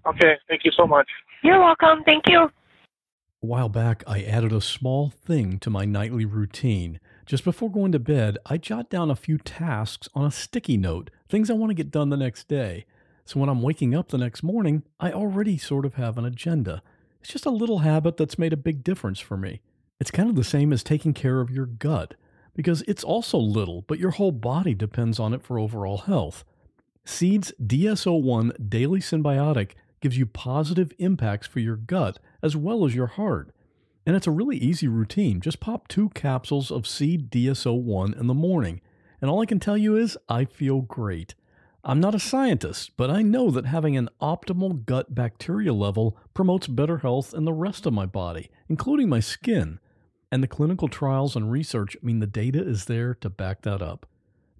Okay, 0.06 0.34
thank 0.50 0.66
you 0.66 0.70
so 0.76 0.86
much. 0.86 1.08
You're 1.42 1.60
welcome. 1.60 2.04
Thank 2.04 2.24
you. 2.28 2.40
A 2.40 3.46
while 3.46 3.70
back, 3.70 4.04
I 4.06 4.22
added 4.22 4.52
a 4.52 4.60
small 4.60 5.08
thing 5.08 5.58
to 5.60 5.70
my 5.70 5.86
nightly 5.86 6.26
routine. 6.26 7.00
Just 7.24 7.42
before 7.42 7.70
going 7.70 7.92
to 7.92 7.98
bed, 7.98 8.36
I 8.44 8.58
jot 8.58 8.90
down 8.90 9.10
a 9.10 9.16
few 9.16 9.38
tasks 9.38 10.10
on 10.14 10.26
a 10.26 10.30
sticky 10.30 10.76
note, 10.76 11.08
things 11.30 11.48
I 11.48 11.54
want 11.54 11.70
to 11.70 11.74
get 11.74 11.90
done 11.90 12.10
the 12.10 12.18
next 12.18 12.48
day. 12.48 12.84
So 13.24 13.40
when 13.40 13.48
I'm 13.48 13.62
waking 13.62 13.94
up 13.94 14.08
the 14.08 14.18
next 14.18 14.42
morning, 14.42 14.82
I 15.00 15.10
already 15.10 15.56
sort 15.56 15.86
of 15.86 15.94
have 15.94 16.18
an 16.18 16.26
agenda. 16.26 16.82
It's 17.22 17.32
just 17.32 17.46
a 17.46 17.50
little 17.50 17.78
habit 17.78 18.18
that's 18.18 18.38
made 18.38 18.52
a 18.52 18.58
big 18.58 18.84
difference 18.84 19.20
for 19.20 19.38
me. 19.38 19.62
It's 19.98 20.10
kind 20.10 20.28
of 20.28 20.36
the 20.36 20.44
same 20.44 20.70
as 20.70 20.82
taking 20.82 21.14
care 21.14 21.40
of 21.40 21.50
your 21.50 21.64
gut, 21.64 22.12
because 22.56 22.82
it's 22.88 23.04
also 23.04 23.38
little, 23.38 23.82
but 23.82 23.98
your 23.98 24.12
whole 24.12 24.32
body 24.32 24.74
depends 24.74 25.20
on 25.20 25.34
it 25.34 25.42
for 25.42 25.58
overall 25.58 25.98
health. 25.98 26.42
Seeds 27.04 27.52
DS-01 27.64 28.68
Daily 28.68 28.98
Synbiotic 28.98 29.72
gives 30.00 30.16
you 30.16 30.26
positive 30.26 30.90
impacts 30.98 31.46
for 31.46 31.60
your 31.60 31.76
gut 31.76 32.18
as 32.42 32.56
well 32.56 32.84
as 32.86 32.94
your 32.94 33.06
heart. 33.06 33.54
And 34.06 34.16
it's 34.16 34.26
a 34.26 34.32
really 34.32 34.56
easy 34.56 34.88
routine. 34.88 35.40
Just 35.40 35.60
pop 35.60 35.86
two 35.86 36.08
capsules 36.10 36.70
of 36.70 36.86
Seed 36.86 37.28
DS-01 37.28 38.18
in 38.18 38.26
the 38.26 38.34
morning. 38.34 38.80
And 39.20 39.30
all 39.30 39.42
I 39.42 39.46
can 39.46 39.60
tell 39.60 39.76
you 39.76 39.96
is 39.96 40.16
I 40.28 40.46
feel 40.46 40.80
great. 40.80 41.34
I'm 41.84 42.00
not 42.00 42.14
a 42.14 42.20
scientist, 42.20 42.92
but 42.96 43.10
I 43.10 43.22
know 43.22 43.50
that 43.50 43.66
having 43.66 43.96
an 43.96 44.08
optimal 44.20 44.84
gut 44.86 45.14
bacteria 45.14 45.72
level 45.72 46.16
promotes 46.34 46.66
better 46.66 46.98
health 46.98 47.34
in 47.34 47.44
the 47.44 47.52
rest 47.52 47.86
of 47.86 47.92
my 47.92 48.06
body, 48.06 48.50
including 48.68 49.08
my 49.08 49.20
skin. 49.20 49.78
And 50.30 50.42
the 50.42 50.48
clinical 50.48 50.88
trials 50.88 51.36
and 51.36 51.50
research 51.50 51.96
mean 52.02 52.18
the 52.18 52.26
data 52.26 52.60
is 52.60 52.86
there 52.86 53.14
to 53.14 53.30
back 53.30 53.62
that 53.62 53.80
up. 53.80 54.06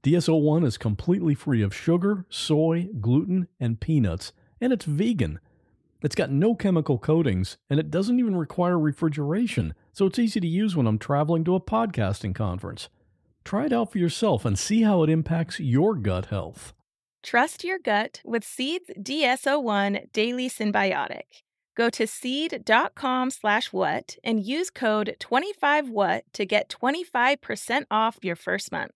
DS-01 0.02 0.64
is 0.64 0.78
completely 0.78 1.34
free 1.34 1.62
of 1.62 1.74
sugar, 1.74 2.24
soy, 2.28 2.88
gluten, 3.00 3.48
and 3.58 3.80
peanuts, 3.80 4.32
and 4.60 4.72
it's 4.72 4.84
vegan. 4.84 5.40
It's 6.02 6.14
got 6.14 6.30
no 6.30 6.54
chemical 6.54 6.98
coatings, 6.98 7.56
and 7.68 7.80
it 7.80 7.90
doesn't 7.90 8.20
even 8.20 8.36
require 8.36 8.78
refrigeration, 8.78 9.74
so 9.92 10.06
it's 10.06 10.18
easy 10.18 10.38
to 10.38 10.46
use 10.46 10.76
when 10.76 10.86
I'm 10.86 10.98
traveling 10.98 11.42
to 11.44 11.56
a 11.56 11.60
podcasting 11.60 12.34
conference. 12.34 12.88
Try 13.44 13.66
it 13.66 13.72
out 13.72 13.90
for 13.90 13.98
yourself 13.98 14.44
and 14.44 14.56
see 14.58 14.82
how 14.82 15.02
it 15.02 15.10
impacts 15.10 15.58
your 15.58 15.96
gut 15.96 16.26
health. 16.26 16.72
Trust 17.22 17.64
your 17.64 17.80
gut 17.80 18.20
with 18.24 18.44
Seeds 18.44 18.90
DS-01 19.02 20.12
Daily 20.12 20.48
Synbiotic. 20.48 21.42
Go 21.76 21.90
to 21.90 22.06
seed.com 22.06 23.30
slash 23.30 23.72
what 23.72 24.16
and 24.24 24.42
use 24.42 24.70
code 24.70 25.14
25what 25.20 26.22
to 26.32 26.46
get 26.46 26.70
25% 26.70 27.84
off 27.90 28.18
your 28.22 28.34
first 28.34 28.72
month. 28.72 28.92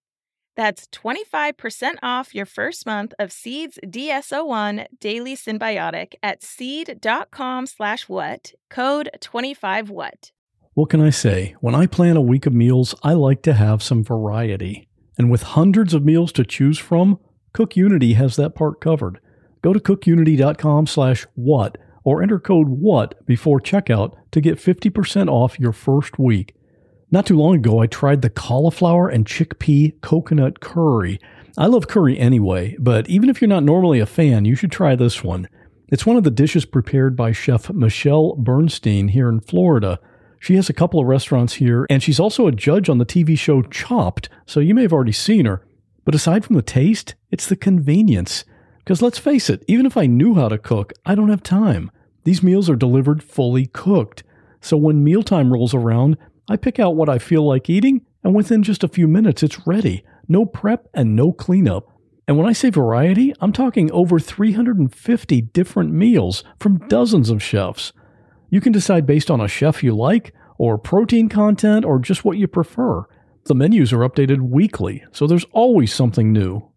That's 0.57 0.89
25% 0.89 1.95
off 2.03 2.35
your 2.35 2.47
first 2.47 2.87
month 2.87 3.13
of 3.19 3.33
Seeds 3.33 3.79
DS-01 3.89 4.87
Daily 4.99 5.37
Synbiotic 5.37 6.15
at 6.23 6.43
seed.com 6.43 7.67
slash 7.67 8.09
what, 8.09 8.53
code 8.69 9.11
25what. 9.21 10.33
What 10.75 10.91
can 10.91 11.03
I 11.03 11.11
say? 11.11 11.55
When 11.61 11.75
I 11.75 11.87
plan 11.87 12.17
a 12.17 12.23
week 12.23 12.47
of 12.47 12.55
meals, 12.55 12.95
I 13.03 13.13
like 13.13 13.43
to 13.43 13.53
have 13.53 13.83
some 13.83 14.03
variety. 14.03 14.89
And 15.19 15.31
with 15.31 15.43
hundreds 15.43 15.93
of 15.93 16.05
meals 16.05 16.33
to 16.33 16.45
choose 16.45 16.79
from, 16.79 17.19
Cook 17.53 17.77
Unity 17.77 18.15
has 18.15 18.37
that 18.37 18.55
part 18.55 18.81
covered. 18.81 19.21
Go 19.63 19.73
to 19.73 19.81
cookunity.com 19.81 20.87
slash 20.87 21.27
what 21.35 21.77
or 22.05 22.23
enter 22.23 22.39
code 22.39 22.69
WHAT 22.69 23.15
before 23.27 23.61
checkout 23.61 24.15
to 24.31 24.41
get 24.41 24.59
50% 24.59 25.29
off 25.29 25.59
your 25.59 25.73
first 25.73 26.19
week. 26.19 26.55
Not 27.11 27.27
too 27.27 27.37
long 27.37 27.57
ago, 27.57 27.81
I 27.81 27.87
tried 27.87 28.23
the 28.23 28.31
cauliflower 28.31 29.09
and 29.09 29.27
chickpea 29.27 30.01
coconut 30.01 30.61
curry. 30.61 31.19
I 31.59 31.67
love 31.67 31.89
curry 31.89 32.19
anyway, 32.19 32.77
but 32.79 33.09
even 33.09 33.29
if 33.29 33.41
you're 33.41 33.49
not 33.49 33.65
normally 33.65 33.99
a 33.99 34.07
fan, 34.07 34.45
you 34.45 34.55
should 34.55 34.71
try 34.71 34.95
this 34.95 35.25
one. 35.25 35.49
It's 35.89 36.07
one 36.07 36.17
of 36.17 36.23
the 36.23 36.31
dishes 36.31 36.65
prepared 36.65 37.17
by 37.17 37.33
chef 37.33 37.69
Michelle 37.71 38.37
Bernstein 38.37 39.09
here 39.09 39.29
in 39.29 39.41
Florida. 39.41 39.99
She 40.39 40.55
has 40.55 40.71
a 40.71 40.73
couple 40.73 41.01
of 41.01 41.07
restaurants 41.07 41.55
here, 41.55 41.85
and 41.91 42.01
she's 42.01 42.21
also 42.21 42.47
a 42.47 42.53
judge 42.53 42.89
on 42.89 42.99
the 42.99 43.05
TV 43.05 43.37
show 43.37 43.63
Chopped, 43.63 44.29
so 44.47 44.61
you 44.61 44.75
may 44.75 44.83
have 44.83 44.93
already 44.93 45.13
seen 45.13 45.47
her. 45.47 45.67
But 46.05 46.15
aside 46.15 46.45
from 46.45 46.55
the 46.57 46.63
taste, 46.63 47.17
it's 47.33 47.47
the 47.47 47.57
convenience. 47.57 48.45
Because 48.91 49.03
let's 49.03 49.21
face 49.21 49.49
it, 49.49 49.65
even 49.69 49.87
if 49.87 49.97
I 49.97 50.07
knew 50.07 50.35
how 50.35 50.49
to 50.49 50.59
cook, 50.59 50.93
I 51.07 51.15
don't 51.15 51.29
have 51.29 51.45
time. 51.45 51.93
These 52.25 52.43
meals 52.43 52.69
are 52.69 52.75
delivered 52.75 53.23
fully 53.23 53.67
cooked. 53.67 54.25
So 54.61 54.77
when 54.77 55.05
mealtime 55.05 55.53
rolls 55.53 55.73
around, 55.73 56.19
I 56.49 56.57
pick 56.57 56.81
out 56.81 56.97
what 56.97 57.09
I 57.09 57.21
feel 57.21 57.47
like 57.47 57.71
eating, 57.71 58.05
and 58.25 58.35
within 58.35 58.65
just 58.65 58.83
a 58.83 58.89
few 58.89 59.07
minutes, 59.07 59.45
it's 59.45 59.65
ready. 59.65 60.03
No 60.27 60.45
prep 60.45 60.89
and 60.93 61.15
no 61.15 61.33
cleanup. 61.33 61.89
And 62.27 62.37
when 62.37 62.49
I 62.49 62.53
say 62.53 62.69
variety, 62.69 63.33
I'm 63.41 63.53
talking 63.53 63.93
over 63.93 64.19
350 64.19 65.41
different 65.41 65.93
meals 65.93 66.43
from 66.59 66.89
dozens 66.89 67.31
of 67.31 67.41
chefs. 67.41 67.93
You 68.49 68.61
can 68.61 68.73
decide 68.73 69.07
based 69.07 69.31
on 69.31 69.41
a 69.41 69.47
chef 69.47 69.85
you 69.85 69.95
like, 69.95 70.35
or 70.59 70.79
protein 70.79 71.29
content, 71.29 71.85
or 71.85 72.01
just 72.01 72.25
what 72.25 72.39
you 72.39 72.49
prefer. 72.49 73.05
The 73.45 73.55
menus 73.55 73.93
are 73.93 73.99
updated 73.99 74.41
weekly, 74.41 75.05
so 75.13 75.29
there's 75.29 75.47
always 75.53 75.95
something 75.95 76.33
new. 76.33 76.70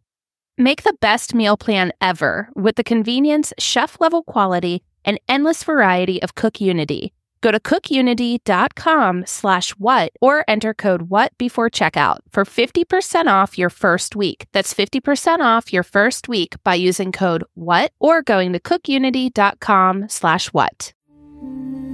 Make 0.58 0.84
the 0.84 0.96
best 1.02 1.34
meal 1.34 1.58
plan 1.58 1.92
ever 2.00 2.50
with 2.56 2.76
the 2.76 2.84
convenience, 2.84 3.54
chef 3.58 4.00
level 4.00 4.22
quality, 4.22 4.84
and 5.04 5.20
endless 5.28 5.64
variety 5.64 6.22
of 6.22 6.36
Cook 6.36 6.62
Unity. 6.62 7.12
Go 7.42 7.52
to 7.52 7.60
cookunity.com 7.60 9.26
slash 9.26 9.72
what 9.72 10.14
or 10.22 10.46
enter 10.48 10.74
code 10.74 11.10
what 11.10 11.38
before 11.38 11.70
checkout 11.70 12.20
for 12.32 12.46
50% 12.46 13.26
off 13.26 13.58
your 13.58 13.70
first 13.70 14.16
week. 14.16 14.46
That's 14.54 14.74
50% 14.74 15.40
off 15.40 15.74
your 15.74 15.84
first 15.84 16.30
week 16.30 16.56
by 16.64 16.76
using 16.76 17.12
code 17.12 17.44
what 17.56 17.92
or 18.00 18.22
going 18.22 18.54
to 18.54 18.62
cookunity.com 18.62 20.06
slash 20.08 20.48
what. 20.54 20.94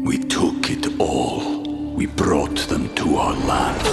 We 0.03 0.19
took 0.19 0.69
it 0.69 0.99
all. 0.99 1.63
We 1.95 2.05
brought 2.05 2.57
them 2.67 2.93
to 2.95 3.15
our 3.15 3.33
land. 3.33 3.87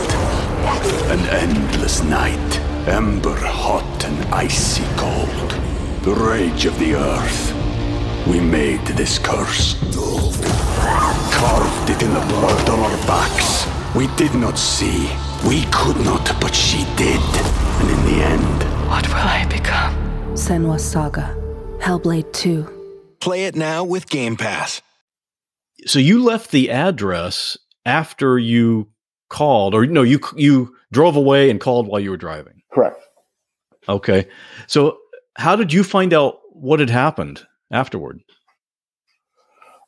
An 1.11 1.21
endless 1.31 2.03
night, 2.03 2.61
ember 2.87 3.35
hot 3.35 4.05
and 4.05 4.16
icy 4.47 4.85
cold. 4.97 5.51
The 6.03 6.15
rage 6.15 6.67
of 6.67 6.79
the 6.79 6.95
earth. 6.95 7.53
We 8.29 8.39
made 8.39 8.81
this 9.01 9.19
curse. 9.19 9.75
Carved 11.33 11.91
it 11.91 12.01
in 12.03 12.15
the 12.15 12.25
blood 12.33 12.69
on 12.69 12.79
our 12.79 12.97
backs. 13.09 13.67
We 13.97 14.07
did 14.17 14.35
not 14.35 14.57
see. 14.57 15.11
We 15.49 15.65
could 15.73 15.99
not, 16.05 16.25
but 16.41 16.55
she 16.55 16.85
did. 16.97 17.21
And 17.81 17.91
in 17.91 18.01
the 18.07 18.19
end, 18.35 18.63
What 18.89 19.09
will 19.09 19.17
I 19.17 19.45
become? 19.51 19.95
Senua's 20.35 20.85
Saga, 20.85 21.35
Hellblade 21.81 22.33
2. 22.33 23.17
Play 23.21 23.47
it 23.47 23.57
now 23.57 23.83
with 23.83 24.09
Game 24.09 24.37
Pass. 24.37 24.81
So 25.87 25.99
you 25.99 26.23
left 26.23 26.53
the 26.53 26.71
address 26.71 27.59
after 27.85 28.39
you 28.39 28.91
called, 29.29 29.75
or 29.75 29.87
no, 29.87 30.03
you 30.03 30.21
you 30.37 30.77
drove 30.93 31.17
away 31.17 31.51
and 31.51 31.61
called 31.61 31.89
while 31.89 32.01
you 32.01 32.11
were 32.11 32.17
driving. 32.17 32.63
Correct. 32.73 33.01
Okay. 33.89 34.29
So 34.67 34.99
how 35.37 35.57
did 35.57 35.73
you 35.73 35.85
find 35.85 36.13
out 36.13 36.41
what 36.53 36.81
had 36.81 36.91
happened 36.91 37.47
afterward? 37.71 38.21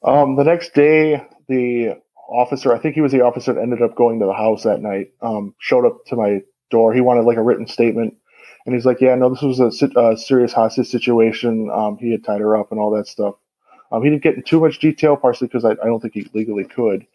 Um, 0.03 0.37
the 0.37 0.45
next 0.45 0.75
day, 0.75 1.27
the 1.49 2.01
officer, 2.29 2.73
I 2.73 2.79
think 2.79 2.95
he 2.95 3.01
was 3.01 3.13
the 3.13 3.23
officer 3.23 3.53
that 3.53 3.61
ended 3.61 3.83
up 3.83 3.97
going 3.97 4.21
to 4.21 4.27
the 4.27 4.33
house 4.33 4.63
that 4.63 4.81
night, 4.81 5.13
um, 5.23 5.55
showed 5.59 5.87
up 5.87 6.05
to 6.07 6.17
my 6.17 6.43
door. 6.71 6.95
He 6.95 7.01
wanted 7.01 7.23
like 7.23 7.39
a 7.39 7.43
written 7.43 7.67
statement. 7.67 8.15
And 8.67 8.75
he's 8.75 8.85
like, 8.85 9.01
yeah, 9.01 9.15
no, 9.15 9.31
this 9.31 9.43
was 9.43 9.61
a, 9.61 9.71
a 9.99 10.17
serious 10.17 10.53
hostage 10.53 10.89
situation. 10.89 11.71
Um, 11.73 11.97
he 11.97 12.11
had 12.11 12.23
tied 12.23 12.41
her 12.41 12.57
up 12.57 12.71
and 12.71 12.79
all 12.79 12.91
that 12.91 13.09
stuff. 13.09 13.37
Um, 13.91 14.03
he 14.03 14.11
didn't 14.11 14.23
get 14.23 14.35
in 14.35 14.43
too 14.43 14.61
much 14.61 14.79
detail, 14.79 15.17
partially 15.17 15.49
because 15.49 15.65
I, 15.65 15.71
I, 15.71 15.87
don't 15.87 16.01
think 16.01 16.13
he 16.13 16.29
legally 16.35 16.65
could. 16.65 17.07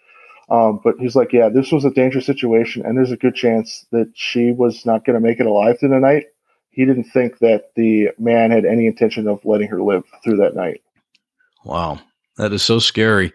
Um, 0.50 0.80
but 0.84 0.96
he's 1.00 1.16
like, 1.16 1.32
yeah, 1.32 1.50
this 1.50 1.72
was 1.72 1.86
a 1.86 1.92
dangerous 1.92 2.26
situation, 2.26 2.84
and 2.84 2.98
there's 2.98 3.12
a 3.12 3.18
good 3.18 3.36
chance 3.36 3.86
that 3.92 4.12
she 4.16 4.52
was 4.52 4.86
not 4.86 5.06
going 5.06 5.14
to 5.14 5.20
make 5.20 5.40
it 5.40 5.46
alive 5.46 5.80
through 5.80 5.90
the 5.90 6.00
night. 6.00 6.26
He 6.74 6.86
didn't 6.86 7.06
think 7.06 7.40
that 7.40 7.72
the 7.76 8.10
man 8.18 8.52
had 8.52 8.66
any 8.66 8.88
intention 8.88 9.28
of 9.28 9.46
letting 9.46 9.70
her 9.70 9.82
live 9.82 10.04
through 10.24 10.38
that 10.38 10.56
night. 10.56 10.82
Wow. 11.64 12.00
That 12.38 12.52
is 12.52 12.64
so 12.64 12.80
scary. 12.80 13.32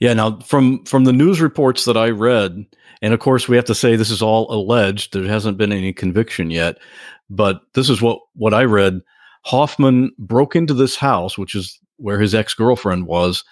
Yeah. 0.00 0.14
Now, 0.14 0.38
from 0.40 0.84
from 0.84 1.04
the 1.04 1.12
news 1.12 1.40
reports 1.40 1.84
that 1.84 1.98
I 1.98 2.08
read, 2.08 2.64
and 3.02 3.14
of 3.14 3.20
course, 3.20 3.46
we 3.46 3.56
have 3.56 3.66
to 3.66 3.74
say 3.74 3.94
this 3.94 4.10
is 4.10 4.22
all 4.22 4.52
alleged. 4.52 5.12
There 5.12 5.24
hasn't 5.24 5.58
been 5.58 5.70
any 5.72 5.92
conviction 5.92 6.50
yet, 6.50 6.78
but 7.28 7.60
this 7.74 7.90
is 7.90 8.00
what 8.00 8.20
what 8.34 8.54
I 8.54 8.64
read. 8.64 9.02
Hoffman 9.44 10.12
broke 10.18 10.56
into 10.56 10.74
this 10.74 10.96
house, 10.96 11.36
which 11.36 11.54
is 11.54 11.78
where 11.96 12.18
his 12.18 12.34
ex 12.34 12.54
girlfriend 12.54 13.06
was. 13.06 13.44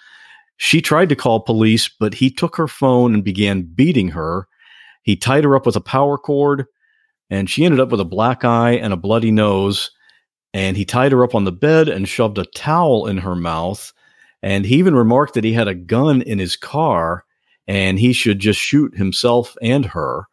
She 0.57 0.81
tried 0.81 1.09
to 1.09 1.15
call 1.15 1.41
police, 1.41 1.87
but 1.87 2.15
he 2.15 2.31
took 2.31 2.55
her 2.55 2.67
phone 2.67 3.13
and 3.13 3.23
began 3.23 3.61
beating 3.61 4.09
her. 4.09 4.47
He 5.03 5.15
tied 5.15 5.43
her 5.43 5.55
up 5.55 5.67
with 5.67 5.75
a 5.75 5.81
power 5.81 6.17
cord, 6.17 6.65
and 7.29 7.49
she 7.49 7.65
ended 7.65 7.79
up 7.79 7.89
with 7.89 7.99
a 7.99 8.05
black 8.05 8.45
eye 8.45 8.73
and 8.73 8.93
a 8.93 8.97
bloody 8.97 9.31
nose. 9.31 9.91
And 10.53 10.77
he 10.77 10.85
tied 10.85 11.11
her 11.11 11.23
up 11.23 11.35
on 11.35 11.43
the 11.43 11.51
bed 11.51 11.87
and 11.89 12.07
shoved 12.07 12.37
a 12.37 12.45
towel 12.45 13.05
in 13.05 13.17
her 13.17 13.35
mouth 13.35 13.93
and 14.43 14.65
he 14.65 14.75
even 14.75 14.95
remarked 14.95 15.33
that 15.33 15.43
he 15.43 15.53
had 15.53 15.67
a 15.67 15.75
gun 15.75 16.21
in 16.21 16.39
his 16.39 16.55
car 16.55 17.25
and 17.67 17.99
he 17.99 18.13
should 18.13 18.39
just 18.39 18.59
shoot 18.59 18.95
himself 18.95 19.57
and 19.61 19.85
her. 19.85 20.25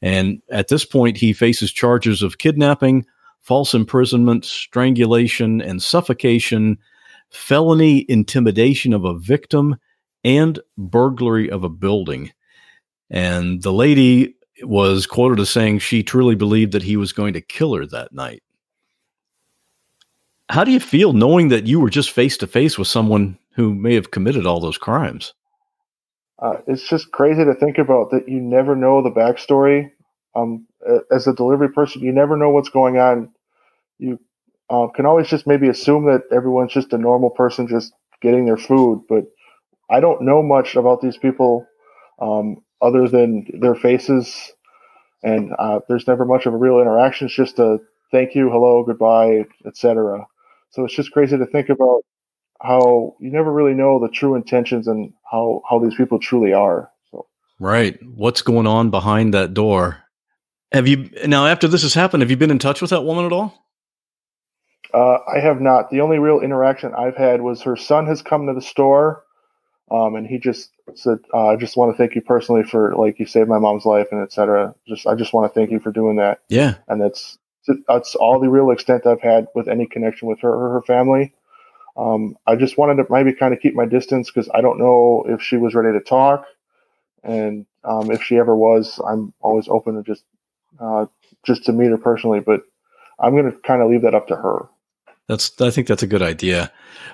And 0.00 0.42
at 0.50 0.68
this 0.68 0.84
point, 0.84 1.16
he 1.16 1.32
faces 1.32 1.72
charges 1.72 2.22
of 2.22 2.38
kidnapping, 2.38 3.06
false 3.40 3.74
imprisonment, 3.74 4.44
strangulation, 4.44 5.60
and 5.60 5.82
suffocation, 5.82 6.78
felony 7.30 8.04
intimidation 8.08 8.92
of 8.92 9.04
a 9.04 9.18
victim, 9.18 9.76
and 10.24 10.60
burglary 10.76 11.50
of 11.50 11.64
a 11.64 11.68
building. 11.68 12.32
And 13.10 13.62
the 13.62 13.72
lady 13.72 14.36
was 14.68 15.06
quoted 15.06 15.40
as 15.40 15.50
saying 15.50 15.78
she 15.78 16.02
truly 16.02 16.34
believed 16.34 16.72
that 16.72 16.82
he 16.82 16.96
was 16.96 17.12
going 17.12 17.32
to 17.34 17.40
kill 17.40 17.74
her 17.74 17.86
that 17.86 18.12
night. 18.12 18.42
How 20.48 20.64
do 20.64 20.70
you 20.70 20.80
feel 20.80 21.12
knowing 21.12 21.48
that 21.48 21.66
you 21.66 21.80
were 21.80 21.90
just 21.90 22.10
face 22.10 22.36
to 22.38 22.46
face 22.46 22.76
with 22.76 22.88
someone 22.88 23.38
who 23.54 23.74
may 23.74 23.94
have 23.94 24.10
committed 24.10 24.46
all 24.46 24.60
those 24.60 24.78
crimes? 24.78 25.34
Uh, 26.38 26.56
it's 26.66 26.86
just 26.88 27.12
crazy 27.12 27.44
to 27.44 27.54
think 27.54 27.78
about 27.78 28.10
that 28.10 28.28
you 28.28 28.40
never 28.40 28.74
know 28.74 29.02
the 29.02 29.10
backstory. 29.10 29.90
Um, 30.34 30.66
as 31.10 31.26
a 31.26 31.34
delivery 31.34 31.70
person, 31.70 32.02
you 32.02 32.12
never 32.12 32.36
know 32.36 32.50
what's 32.50 32.68
going 32.68 32.98
on. 32.98 33.30
You 33.98 34.18
uh, 34.68 34.88
can 34.88 35.06
always 35.06 35.28
just 35.28 35.46
maybe 35.46 35.68
assume 35.68 36.06
that 36.06 36.22
everyone's 36.32 36.72
just 36.72 36.92
a 36.92 36.98
normal 36.98 37.30
person 37.30 37.68
just 37.68 37.92
getting 38.20 38.46
their 38.46 38.56
food, 38.56 39.04
but 39.08 39.24
I 39.90 40.00
don't 40.00 40.22
know 40.22 40.42
much 40.42 40.74
about 40.74 41.00
these 41.00 41.16
people 41.16 41.66
um, 42.20 42.62
other 42.82 43.08
than 43.08 43.46
their 43.60 43.74
faces, 43.74 44.52
and 45.22 45.52
uh, 45.58 45.80
there's 45.88 46.06
never 46.06 46.24
much 46.24 46.46
of 46.46 46.54
a 46.54 46.56
real 46.56 46.80
interaction. 46.80 47.26
It's 47.26 47.36
just 47.36 47.58
a 47.58 47.78
thank 48.10 48.34
you, 48.34 48.50
hello, 48.50 48.84
goodbye, 48.84 49.44
etc. 49.66 50.26
So 50.70 50.84
it's 50.84 50.94
just 50.94 51.12
crazy 51.12 51.38
to 51.38 51.46
think 51.46 51.68
about 51.68 52.02
how 52.60 53.16
you 53.20 53.30
never 53.30 53.52
really 53.52 53.74
know 53.74 53.98
the 53.98 54.08
true 54.08 54.34
intentions 54.34 54.86
and 54.86 55.12
how 55.30 55.62
how 55.68 55.78
these 55.78 55.94
people 55.94 56.18
truly 56.18 56.52
are. 56.52 56.90
So 57.10 57.26
right, 57.58 57.98
what's 58.02 58.42
going 58.42 58.66
on 58.66 58.90
behind 58.90 59.34
that 59.34 59.54
door? 59.54 59.98
Have 60.72 60.88
you 60.88 61.10
now 61.26 61.46
after 61.46 61.68
this 61.68 61.82
has 61.82 61.94
happened? 61.94 62.22
Have 62.22 62.30
you 62.30 62.36
been 62.36 62.50
in 62.50 62.58
touch 62.58 62.80
with 62.80 62.90
that 62.90 63.02
woman 63.02 63.26
at 63.26 63.32
all? 63.32 63.58
Uh, 64.94 65.18
I 65.34 65.40
have 65.40 65.60
not. 65.60 65.90
The 65.90 66.00
only 66.00 66.18
real 66.18 66.40
interaction 66.40 66.92
I've 66.94 67.16
had 67.16 67.40
was 67.40 67.62
her 67.62 67.76
son 67.76 68.06
has 68.06 68.20
come 68.20 68.46
to 68.46 68.52
the 68.52 68.60
store, 68.60 69.24
um, 69.92 70.16
and 70.16 70.26
he 70.26 70.38
just 70.38 70.70
said, 70.94 71.18
uh, 71.34 71.48
"I 71.48 71.56
just 71.56 71.76
want 71.76 71.92
to 71.92 71.96
thank 71.98 72.14
you 72.14 72.22
personally 72.22 72.62
for 72.62 72.94
like 72.96 73.18
you 73.18 73.26
saved 73.26 73.48
my 73.48 73.58
mom's 73.58 73.84
life 73.84 74.08
and 74.10 74.22
etc. 74.22 74.74
Just 74.88 75.06
I 75.06 75.14
just 75.14 75.34
want 75.34 75.52
to 75.52 75.54
thank 75.54 75.70
you 75.70 75.80
for 75.80 75.92
doing 75.92 76.16
that." 76.16 76.40
Yeah, 76.48 76.76
and 76.88 77.00
that's 77.00 77.38
that's 77.86 78.14
all 78.14 78.40
the 78.40 78.48
real 78.48 78.70
extent 78.70 79.06
I've 79.06 79.20
had 79.20 79.48
with 79.54 79.68
any 79.68 79.86
connection 79.86 80.28
with 80.28 80.40
her 80.40 80.50
or 80.50 80.72
her 80.72 80.82
family. 80.82 81.34
Um, 81.96 82.38
I 82.46 82.56
just 82.56 82.78
wanted 82.78 83.02
to 83.02 83.06
maybe 83.10 83.34
kind 83.34 83.52
of 83.52 83.60
keep 83.60 83.74
my 83.74 83.84
distance 83.84 84.30
because 84.30 84.48
I 84.54 84.62
don't 84.62 84.78
know 84.78 85.26
if 85.28 85.42
she 85.42 85.58
was 85.58 85.74
ready 85.74 85.96
to 85.96 86.02
talk, 86.02 86.46
and 87.22 87.66
um, 87.84 88.10
if 88.10 88.22
she 88.22 88.38
ever 88.38 88.56
was, 88.56 88.98
I'm 89.06 89.34
always 89.42 89.68
open 89.68 89.96
to 89.96 90.02
just 90.02 90.24
uh, 90.80 91.04
just 91.44 91.64
to 91.64 91.72
meet 91.72 91.90
her 91.90 91.98
personally. 91.98 92.40
But 92.40 92.62
I'm 93.20 93.36
going 93.36 93.50
to 93.50 93.58
kind 93.58 93.82
of 93.82 93.90
leave 93.90 94.02
that 94.02 94.14
up 94.14 94.28
to 94.28 94.36
her. 94.36 94.68
That's 95.28 95.60
I 95.60 95.70
think 95.70 95.86
that's 95.86 96.02
a 96.02 96.06
good 96.06 96.22
idea, 96.22 96.72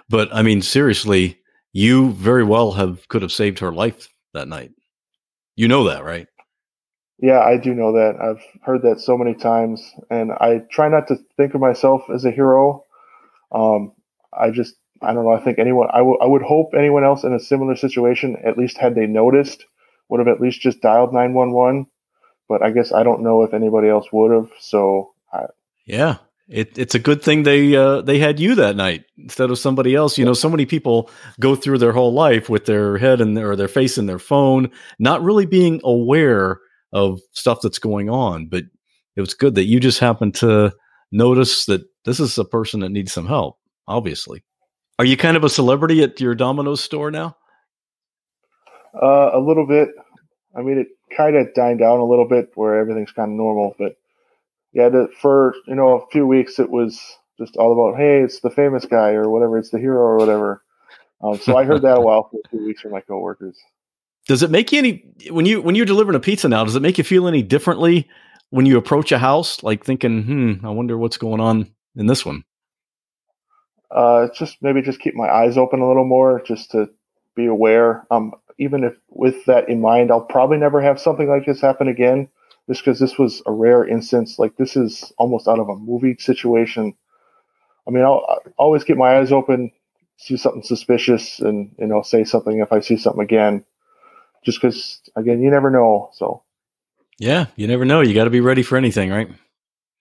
but 0.09 0.33
I 0.33 0.43
mean 0.43 0.63
seriously, 0.63 1.41
you 1.73 2.13
very 2.13 2.45
well 2.45 2.73
have 2.73 3.07
could 3.09 3.23
have 3.23 3.33
saved 3.33 3.59
her 3.61 3.73
life 3.73 4.09
that 4.35 4.49
night. 4.49 4.73
You 5.57 5.69
know 5.69 5.85
that, 5.85 6.05
right? 6.05 6.27
Yeah, 7.21 7.41
I 7.41 7.57
do 7.57 7.75
know 7.75 7.93
that. 7.93 8.15
I've 8.21 8.43
heard 8.63 8.83
that 8.83 9.01
so 9.01 9.19
many 9.19 9.35
times, 9.35 9.83
and 10.09 10.31
I 10.33 10.63
try 10.71 10.89
not 10.89 11.09
to 11.09 11.17
think 11.37 11.55
of 11.55 11.61
myself 11.61 12.03
as 12.15 12.25
a 12.25 12.31
hero. 12.31 12.85
Um, 13.51 13.93
I 14.33 14.51
just, 14.51 14.77
I 15.03 15.13
don't 15.13 15.25
know. 15.25 15.33
I 15.33 15.41
think 15.41 15.59
anyone, 15.59 15.89
I, 15.93 15.99
w- 15.99 16.19
I 16.21 16.27
would 16.27 16.43
hope 16.43 16.71
anyone 16.77 17.03
else 17.03 17.25
in 17.25 17.33
a 17.35 17.41
similar 17.41 17.75
situation, 17.75 18.37
at 18.45 18.57
least 18.57 18.79
had 18.79 18.95
they 18.95 19.07
noticed, 19.07 19.65
would 20.09 20.21
have 20.21 20.29
at 20.29 20.41
least 20.41 20.61
just 20.61 20.81
dialed 20.81 21.13
911. 21.13 21.87
But 22.49 22.63
I 22.63 22.71
guess 22.71 22.93
I 22.93 23.03
don't 23.03 23.23
know 23.23 23.43
if 23.43 23.53
anybody 23.53 23.89
else 23.89 24.07
would 24.13 24.33
have. 24.33 24.51
So, 24.61 25.13
I, 25.33 25.47
yeah, 25.87 26.19
it, 26.49 26.79
it's 26.79 26.95
a 26.95 26.99
good 26.99 27.23
thing 27.23 27.43
they 27.43 27.77
uh, 27.77 28.01
they 28.01 28.19
had 28.19 28.41
you 28.41 28.55
that 28.55 28.77
night 28.77 29.05
instead 29.19 29.51
of 29.51 29.59
somebody 29.59 29.95
else. 29.95 30.17
You 30.17 30.25
know, 30.25 30.33
so 30.33 30.49
many 30.49 30.65
people 30.65 31.11
go 31.39 31.55
through 31.55 31.79
their 31.79 31.93
whole 31.93 32.13
life 32.13 32.49
with 32.49 32.65
their 32.65 32.97
head 32.97 33.21
and 33.21 33.37
or 33.39 33.55
their 33.55 33.69
face 33.69 33.99
in 33.99 34.07
their 34.07 34.19
phone, 34.19 34.71
not 34.99 35.23
really 35.23 35.47
being 35.47 35.81
aware 35.85 36.61
of 36.93 37.21
stuff 37.33 37.61
that's 37.63 37.79
going 37.79 38.09
on. 38.09 38.47
But 38.47 38.65
it 39.15 39.21
was 39.21 39.35
good 39.35 39.57
that 39.57 39.65
you 39.65 39.79
just 39.79 39.99
happened 39.99 40.35
to 40.37 40.73
notice 41.13 41.67
that 41.67 41.83
this 42.05 42.19
is 42.19 42.39
a 42.39 42.45
person 42.45 42.81
that 42.81 42.91
needs 42.91 43.13
some 43.13 43.27
help, 43.27 43.59
obviously. 43.87 44.43
Are 44.99 45.05
you 45.05 45.17
kind 45.17 45.37
of 45.37 45.45
a 45.45 45.51
celebrity 45.51 46.03
at 46.03 46.21
your 46.21 46.35
Domino's 46.35 46.81
store 46.81 47.11
now? 47.11 47.37
Uh, 48.95 49.31
a 49.35 49.39
little 49.39 49.67
bit. 49.67 49.91
I 50.57 50.63
mean, 50.63 50.79
it 50.79 50.89
kind 51.15 51.37
of 51.37 51.53
died 51.55 51.79
down 51.79 52.01
a 52.01 52.07
little 52.07 52.27
bit 52.27 52.51
where 52.55 52.79
everything's 52.79 53.13
kind 53.13 53.31
of 53.31 53.37
normal. 53.37 53.75
But 53.79 53.97
yeah, 54.79 55.07
for 55.21 55.55
you 55.67 55.75
know 55.75 56.01
a 56.01 56.07
few 56.13 56.25
weeks, 56.25 56.61
it 56.61 56.71
was 56.71 57.01
just 57.37 57.57
all 57.57 57.73
about 57.73 57.99
hey, 57.99 58.21
it's 58.23 58.41
the 58.41 58.51
famous 58.51 58.85
guy 58.85 59.11
or 59.11 59.29
whatever, 59.29 59.59
it's 59.59 59.71
the 59.71 59.79
hero 59.79 60.01
or 60.01 60.17
whatever. 60.17 60.63
Um, 61.21 61.37
so 61.39 61.57
I 61.57 61.65
heard 61.65 61.83
that 61.83 61.97
a 61.97 62.01
while 62.01 62.29
for 62.31 62.39
a 62.45 62.49
few 62.49 62.65
weeks 62.65 62.83
from 62.83 62.93
my 62.93 63.01
coworkers. 63.01 63.59
Does 64.29 64.45
it 64.45 64.53
make 64.53 64.71
you 64.71 64.79
any 64.79 65.05
when 65.31 65.47
you 65.47 65.61
when 65.61 65.75
you're 65.75 65.85
delivering 65.85 66.15
a 66.15 66.21
pizza 66.21 66.49
now? 66.49 66.65
Does 66.65 66.77
it 66.77 66.83
make 66.83 66.97
you 66.97 67.03
feel 67.03 67.27
any 67.27 67.43
differently 67.43 68.09
when 68.51 68.67
you 68.67 68.79
approach 68.79 69.11
a 69.11 69.19
house, 69.19 69.65
like 69.65 69.85
thinking, 69.85 70.23
"Hmm, 70.23 70.65
I 70.65 70.71
wonder 70.71 70.97
what's 70.97 71.17
going 71.17 71.41
on 71.41 71.73
in 71.97 72.07
this 72.07 72.25
one"? 72.25 72.45
Uh, 73.91 74.29
just 74.33 74.59
maybe 74.63 74.81
just 74.81 75.01
keep 75.01 75.17
my 75.17 75.29
eyes 75.29 75.59
open 75.59 75.81
a 75.81 75.89
little 75.89 76.05
more, 76.05 76.41
just 76.47 76.71
to 76.71 76.89
be 77.35 77.47
aware. 77.47 78.07
Um, 78.13 78.33
even 78.59 78.85
if 78.85 78.95
with 79.09 79.45
that 79.47 79.69
in 79.69 79.81
mind, 79.81 80.13
I'll 80.13 80.21
probably 80.21 80.59
never 80.59 80.81
have 80.81 81.01
something 81.01 81.29
like 81.29 81.47
this 81.47 81.61
happen 81.61 81.89
again, 81.89 82.29
just 82.69 82.85
because 82.85 82.99
this 83.01 83.19
was 83.19 83.43
a 83.47 83.53
rare 83.53 83.85
instance. 83.87 84.39
Like 84.39 84.57
this 84.57 84.77
is 84.77 85.13
almost 85.19 85.49
out 85.49 85.59
of 85.59 85.69
a 85.69 85.77
movie 85.77 86.17
situation. 86.19 86.95
I 87.87 87.91
mean, 87.91 88.05
I'll, 88.05 88.25
I'll 88.29 88.53
always 88.59 88.85
keep 88.85 88.99
my 88.99 89.19
eyes 89.19 89.33
open, 89.33 89.73
see 90.19 90.37
something 90.37 90.63
suspicious, 90.63 91.41
and 91.41 91.75
you 91.79 91.87
know, 91.87 92.03
say 92.03 92.25
something 92.25 92.59
if 92.59 92.73
I 92.73 92.81
see 92.81 92.97
something 92.97 93.23
again 93.23 93.65
just 94.45 94.61
because 94.61 95.01
again 95.17 95.41
you 95.41 95.51
never 95.51 95.71
know 95.71 96.11
so 96.15 96.43
yeah 97.19 97.47
you 97.57 97.67
never 97.67 97.85
know 97.85 98.01
you 98.01 98.15
got 98.15 98.25
to 98.25 98.31
be 98.31 98.41
ready 98.41 98.63
for 98.63 98.77
anything 98.77 99.11
right 99.11 99.29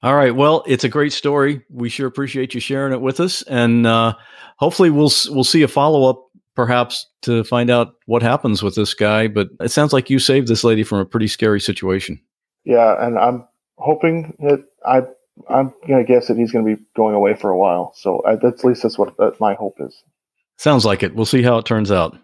all 0.03 0.15
right 0.15 0.35
well 0.35 0.63
it's 0.67 0.83
a 0.83 0.89
great 0.89 1.13
story 1.13 1.61
we 1.69 1.89
sure 1.89 2.07
appreciate 2.07 2.53
you 2.53 2.59
sharing 2.59 2.93
it 2.93 3.01
with 3.01 3.19
us 3.19 3.41
and 3.43 3.87
uh, 3.87 4.13
hopefully 4.57 4.89
we'll 4.89 5.11
we'll 5.29 5.43
see 5.43 5.63
a 5.63 5.67
follow-up 5.67 6.23
perhaps 6.55 7.07
to 7.21 7.43
find 7.43 7.69
out 7.69 7.95
what 8.05 8.21
happens 8.21 8.63
with 8.63 8.75
this 8.75 8.93
guy 8.93 9.27
but 9.27 9.49
it 9.59 9.69
sounds 9.69 9.93
like 9.93 10.09
you 10.09 10.19
saved 10.19 10.47
this 10.47 10.63
lady 10.63 10.83
from 10.83 10.99
a 10.99 11.05
pretty 11.05 11.27
scary 11.27 11.59
situation 11.59 12.19
yeah 12.67 13.05
and 13.05 13.17
i'm 13.17 13.47
hoping 13.77 14.35
that 14.39 14.63
i 14.85 15.01
I'm 15.49 15.73
gonna 15.87 16.03
guess 16.03 16.27
that 16.27 16.37
he's 16.37 16.51
gonna 16.51 16.65
be 16.65 16.81
going 16.95 17.15
away 17.15 17.35
for 17.35 17.49
a 17.49 17.57
while. 17.57 17.93
So 17.95 18.23
I, 18.25 18.35
that's, 18.35 18.63
at 18.63 18.67
least 18.67 18.83
that's 18.83 18.97
what 18.97 19.15
that 19.17 19.39
my 19.39 19.53
hope 19.53 19.77
is. 19.79 20.03
Sounds 20.57 20.85
like 20.85 21.03
it. 21.03 21.15
We'll 21.15 21.25
see 21.25 21.43
how 21.43 21.57
it 21.57 21.65
turns 21.65 21.91
out. 21.91 22.17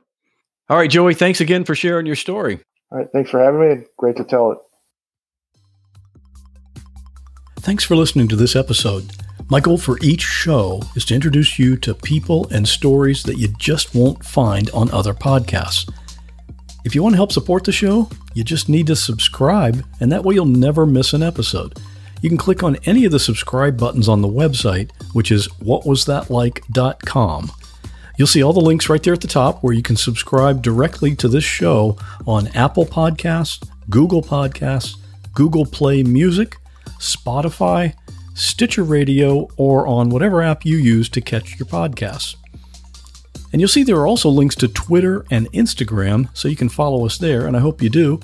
All 0.70 0.78
right, 0.78 0.90
Joey. 0.90 1.14
Thanks 1.14 1.42
again 1.42 1.66
for 1.66 1.76
sharing 1.76 2.06
your 2.06 2.16
story. 2.16 2.60
All 2.92 3.00
right, 3.00 3.08
thanks 3.12 3.30
for 3.30 3.44
having 3.44 3.60
me. 3.60 3.86
Great 3.98 4.16
to 4.18 4.24
tell 4.24 4.52
it. 4.52 4.58
Thanks 7.60 7.84
for 7.84 7.96
listening 7.96 8.28
to 8.30 8.36
this 8.36 8.56
episode. 8.56 9.12
My 9.50 9.60
goal 9.60 9.78
for 9.78 9.98
each 10.02 10.22
show 10.22 10.82
is 10.96 11.06
to 11.06 11.16
introduce 11.16 11.60
you 11.60 11.78
to 11.78 11.94
people 11.94 12.48
and 12.50 12.68
stories 12.68 13.24
that 13.24 13.38
you 13.38 13.50
just 13.58 13.94
won't 13.94 14.26
find 14.26 14.70
on 14.72 14.90
other 14.92 15.14
podcasts. 15.14 15.90
If 16.84 16.94
you 16.94 17.02
want 17.02 17.14
to 17.14 17.18
help 17.18 17.32
support 17.32 17.64
the 17.64 17.72
show, 17.72 18.10
you 18.34 18.44
just 18.44 18.68
need 18.68 18.88
to 18.88 18.96
subscribe, 18.96 19.86
and 20.00 20.12
that 20.12 20.24
way 20.24 20.36
you'll 20.36 20.46
never 20.46 20.86
miss 20.86 21.14
an 21.14 21.24
episode. 21.24 21.80
You 22.22 22.30
can 22.30 22.38
click 22.38 22.64
on 22.64 22.78
any 22.86 23.06
of 23.06 23.12
the 23.12 23.20
subscribe 23.20 23.78
buttons 23.78 24.10
on 24.10 24.22
the 24.22 24.28
website, 24.28 24.92
which 25.14 25.32
is 25.32 25.48
whatwasthatlike.com. 25.60 27.52
You'll 28.18 28.28
see 28.28 28.44
all 28.44 28.54
the 28.54 28.60
links 28.60 28.90
right 28.90 29.02
there 29.02 29.14
at 29.14 29.22
the 29.22 29.28
top 29.28 29.64
where 29.64 29.74
you 29.74 29.82
can 29.82 29.96
subscribe 29.96 30.62
directly 30.62 31.16
to 31.16 31.28
this 31.28 31.44
show 31.44 31.98
on 32.28 32.48
Apple 32.50 32.86
Podcasts, 32.86 33.68
Google 33.90 34.22
Podcasts, 34.22 34.98
Google 35.34 35.66
Play 35.66 36.04
Music, 36.04 36.58
Spotify, 37.00 37.94
Stitcher 38.36 38.84
Radio, 38.84 39.48
or 39.58 39.88
on 39.88 40.10
whatever 40.10 40.42
app 40.42 40.66
you 40.66 40.78
use 40.78 41.10
to 41.10 41.22
catch 41.22 41.60
your 41.60 41.66
podcasts. 41.66 42.36
And 43.54 43.62
you'll 43.62 43.70
see 43.70 43.84
there 43.84 43.98
are 43.98 44.08
also 44.08 44.30
links 44.30 44.56
to 44.56 44.68
Twitter 44.68 45.26
and 45.30 45.50
Instagram, 45.54 46.28
so 46.34 46.48
you 46.48 46.56
can 46.56 46.70
follow 46.70 47.06
us 47.06 47.20
there, 47.20 47.46
and 47.46 47.56
I 47.56 47.60
hope 47.60 47.84
you 47.84 47.90
do. 47.90 48.20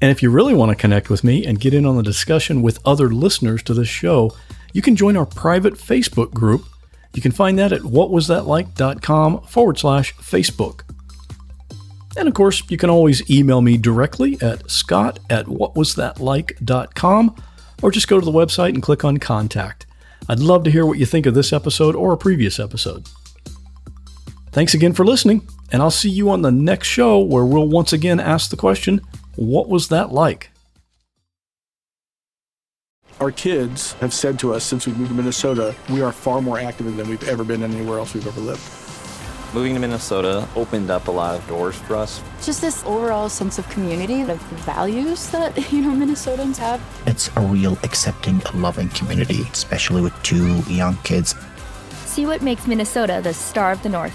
And 0.00 0.10
if 0.10 0.22
you 0.22 0.30
really 0.30 0.54
want 0.54 0.70
to 0.70 0.76
connect 0.76 1.10
with 1.10 1.24
me 1.24 1.44
and 1.44 1.58
get 1.58 1.74
in 1.74 1.84
on 1.84 1.96
the 1.96 2.02
discussion 2.02 2.62
with 2.62 2.78
other 2.86 3.08
listeners 3.08 3.62
to 3.64 3.74
this 3.74 3.88
show, 3.88 4.32
you 4.72 4.82
can 4.82 4.94
join 4.94 5.16
our 5.16 5.26
private 5.26 5.74
Facebook 5.74 6.32
group. 6.32 6.64
You 7.12 7.22
can 7.22 7.32
find 7.32 7.58
that 7.58 7.72
at 7.72 7.80
whatwasthatlike.com 7.80 9.42
forward 9.42 9.78
slash 9.78 10.14
Facebook. 10.16 10.82
And 12.16 12.28
of 12.28 12.34
course, 12.34 12.62
you 12.70 12.76
can 12.76 12.90
always 12.90 13.28
email 13.28 13.60
me 13.60 13.76
directly 13.76 14.38
at 14.40 14.70
scott 14.70 15.18
at 15.28 15.46
whatwasthatlike.com 15.46 17.34
or 17.82 17.90
just 17.90 18.08
go 18.08 18.20
to 18.20 18.24
the 18.24 18.32
website 18.32 18.74
and 18.74 18.82
click 18.82 19.04
on 19.04 19.16
contact. 19.18 19.86
I'd 20.28 20.38
love 20.38 20.62
to 20.64 20.70
hear 20.70 20.86
what 20.86 20.98
you 20.98 21.06
think 21.06 21.26
of 21.26 21.34
this 21.34 21.52
episode 21.52 21.96
or 21.96 22.12
a 22.12 22.16
previous 22.16 22.60
episode. 22.60 23.08
Thanks 24.54 24.72
again 24.72 24.92
for 24.92 25.04
listening, 25.04 25.48
and 25.72 25.82
I'll 25.82 25.90
see 25.90 26.08
you 26.08 26.30
on 26.30 26.42
the 26.42 26.52
next 26.52 26.86
show 26.86 27.18
where 27.18 27.44
we'll 27.44 27.66
once 27.66 27.92
again 27.92 28.20
ask 28.20 28.50
the 28.50 28.56
question 28.56 29.00
what 29.34 29.68
was 29.68 29.88
that 29.88 30.12
like? 30.12 30.52
Our 33.18 33.32
kids 33.32 33.94
have 33.94 34.14
said 34.14 34.38
to 34.38 34.54
us 34.54 34.62
since 34.62 34.86
we 34.86 34.92
moved 34.92 35.08
to 35.08 35.16
Minnesota, 35.16 35.74
we 35.90 36.02
are 36.02 36.12
far 36.12 36.40
more 36.40 36.56
active 36.56 36.94
than 36.96 37.08
we've 37.08 37.28
ever 37.28 37.42
been 37.42 37.64
anywhere 37.64 37.98
else 37.98 38.14
we've 38.14 38.28
ever 38.28 38.40
lived. 38.40 38.62
Moving 39.54 39.74
to 39.74 39.80
Minnesota 39.80 40.48
opened 40.54 40.88
up 40.88 41.08
a 41.08 41.10
lot 41.10 41.34
of 41.34 41.44
doors 41.48 41.74
for 41.74 41.96
us. 41.96 42.22
Just 42.40 42.60
this 42.60 42.84
overall 42.84 43.28
sense 43.28 43.58
of 43.58 43.68
community, 43.70 44.20
of 44.20 44.40
values 44.62 45.30
that, 45.30 45.56
you 45.72 45.82
know, 45.82 45.90
Minnesotans 45.90 46.58
have. 46.58 46.80
It's 47.06 47.28
a 47.36 47.40
real 47.40 47.76
accepting, 47.82 48.40
loving 48.54 48.90
community, 48.90 49.40
especially 49.52 50.00
with 50.00 50.14
two 50.22 50.60
young 50.72 50.96
kids. 50.98 51.34
See 52.04 52.24
what 52.24 52.40
makes 52.40 52.68
Minnesota 52.68 53.20
the 53.20 53.34
star 53.34 53.72
of 53.72 53.82
the 53.82 53.88
North. 53.88 54.14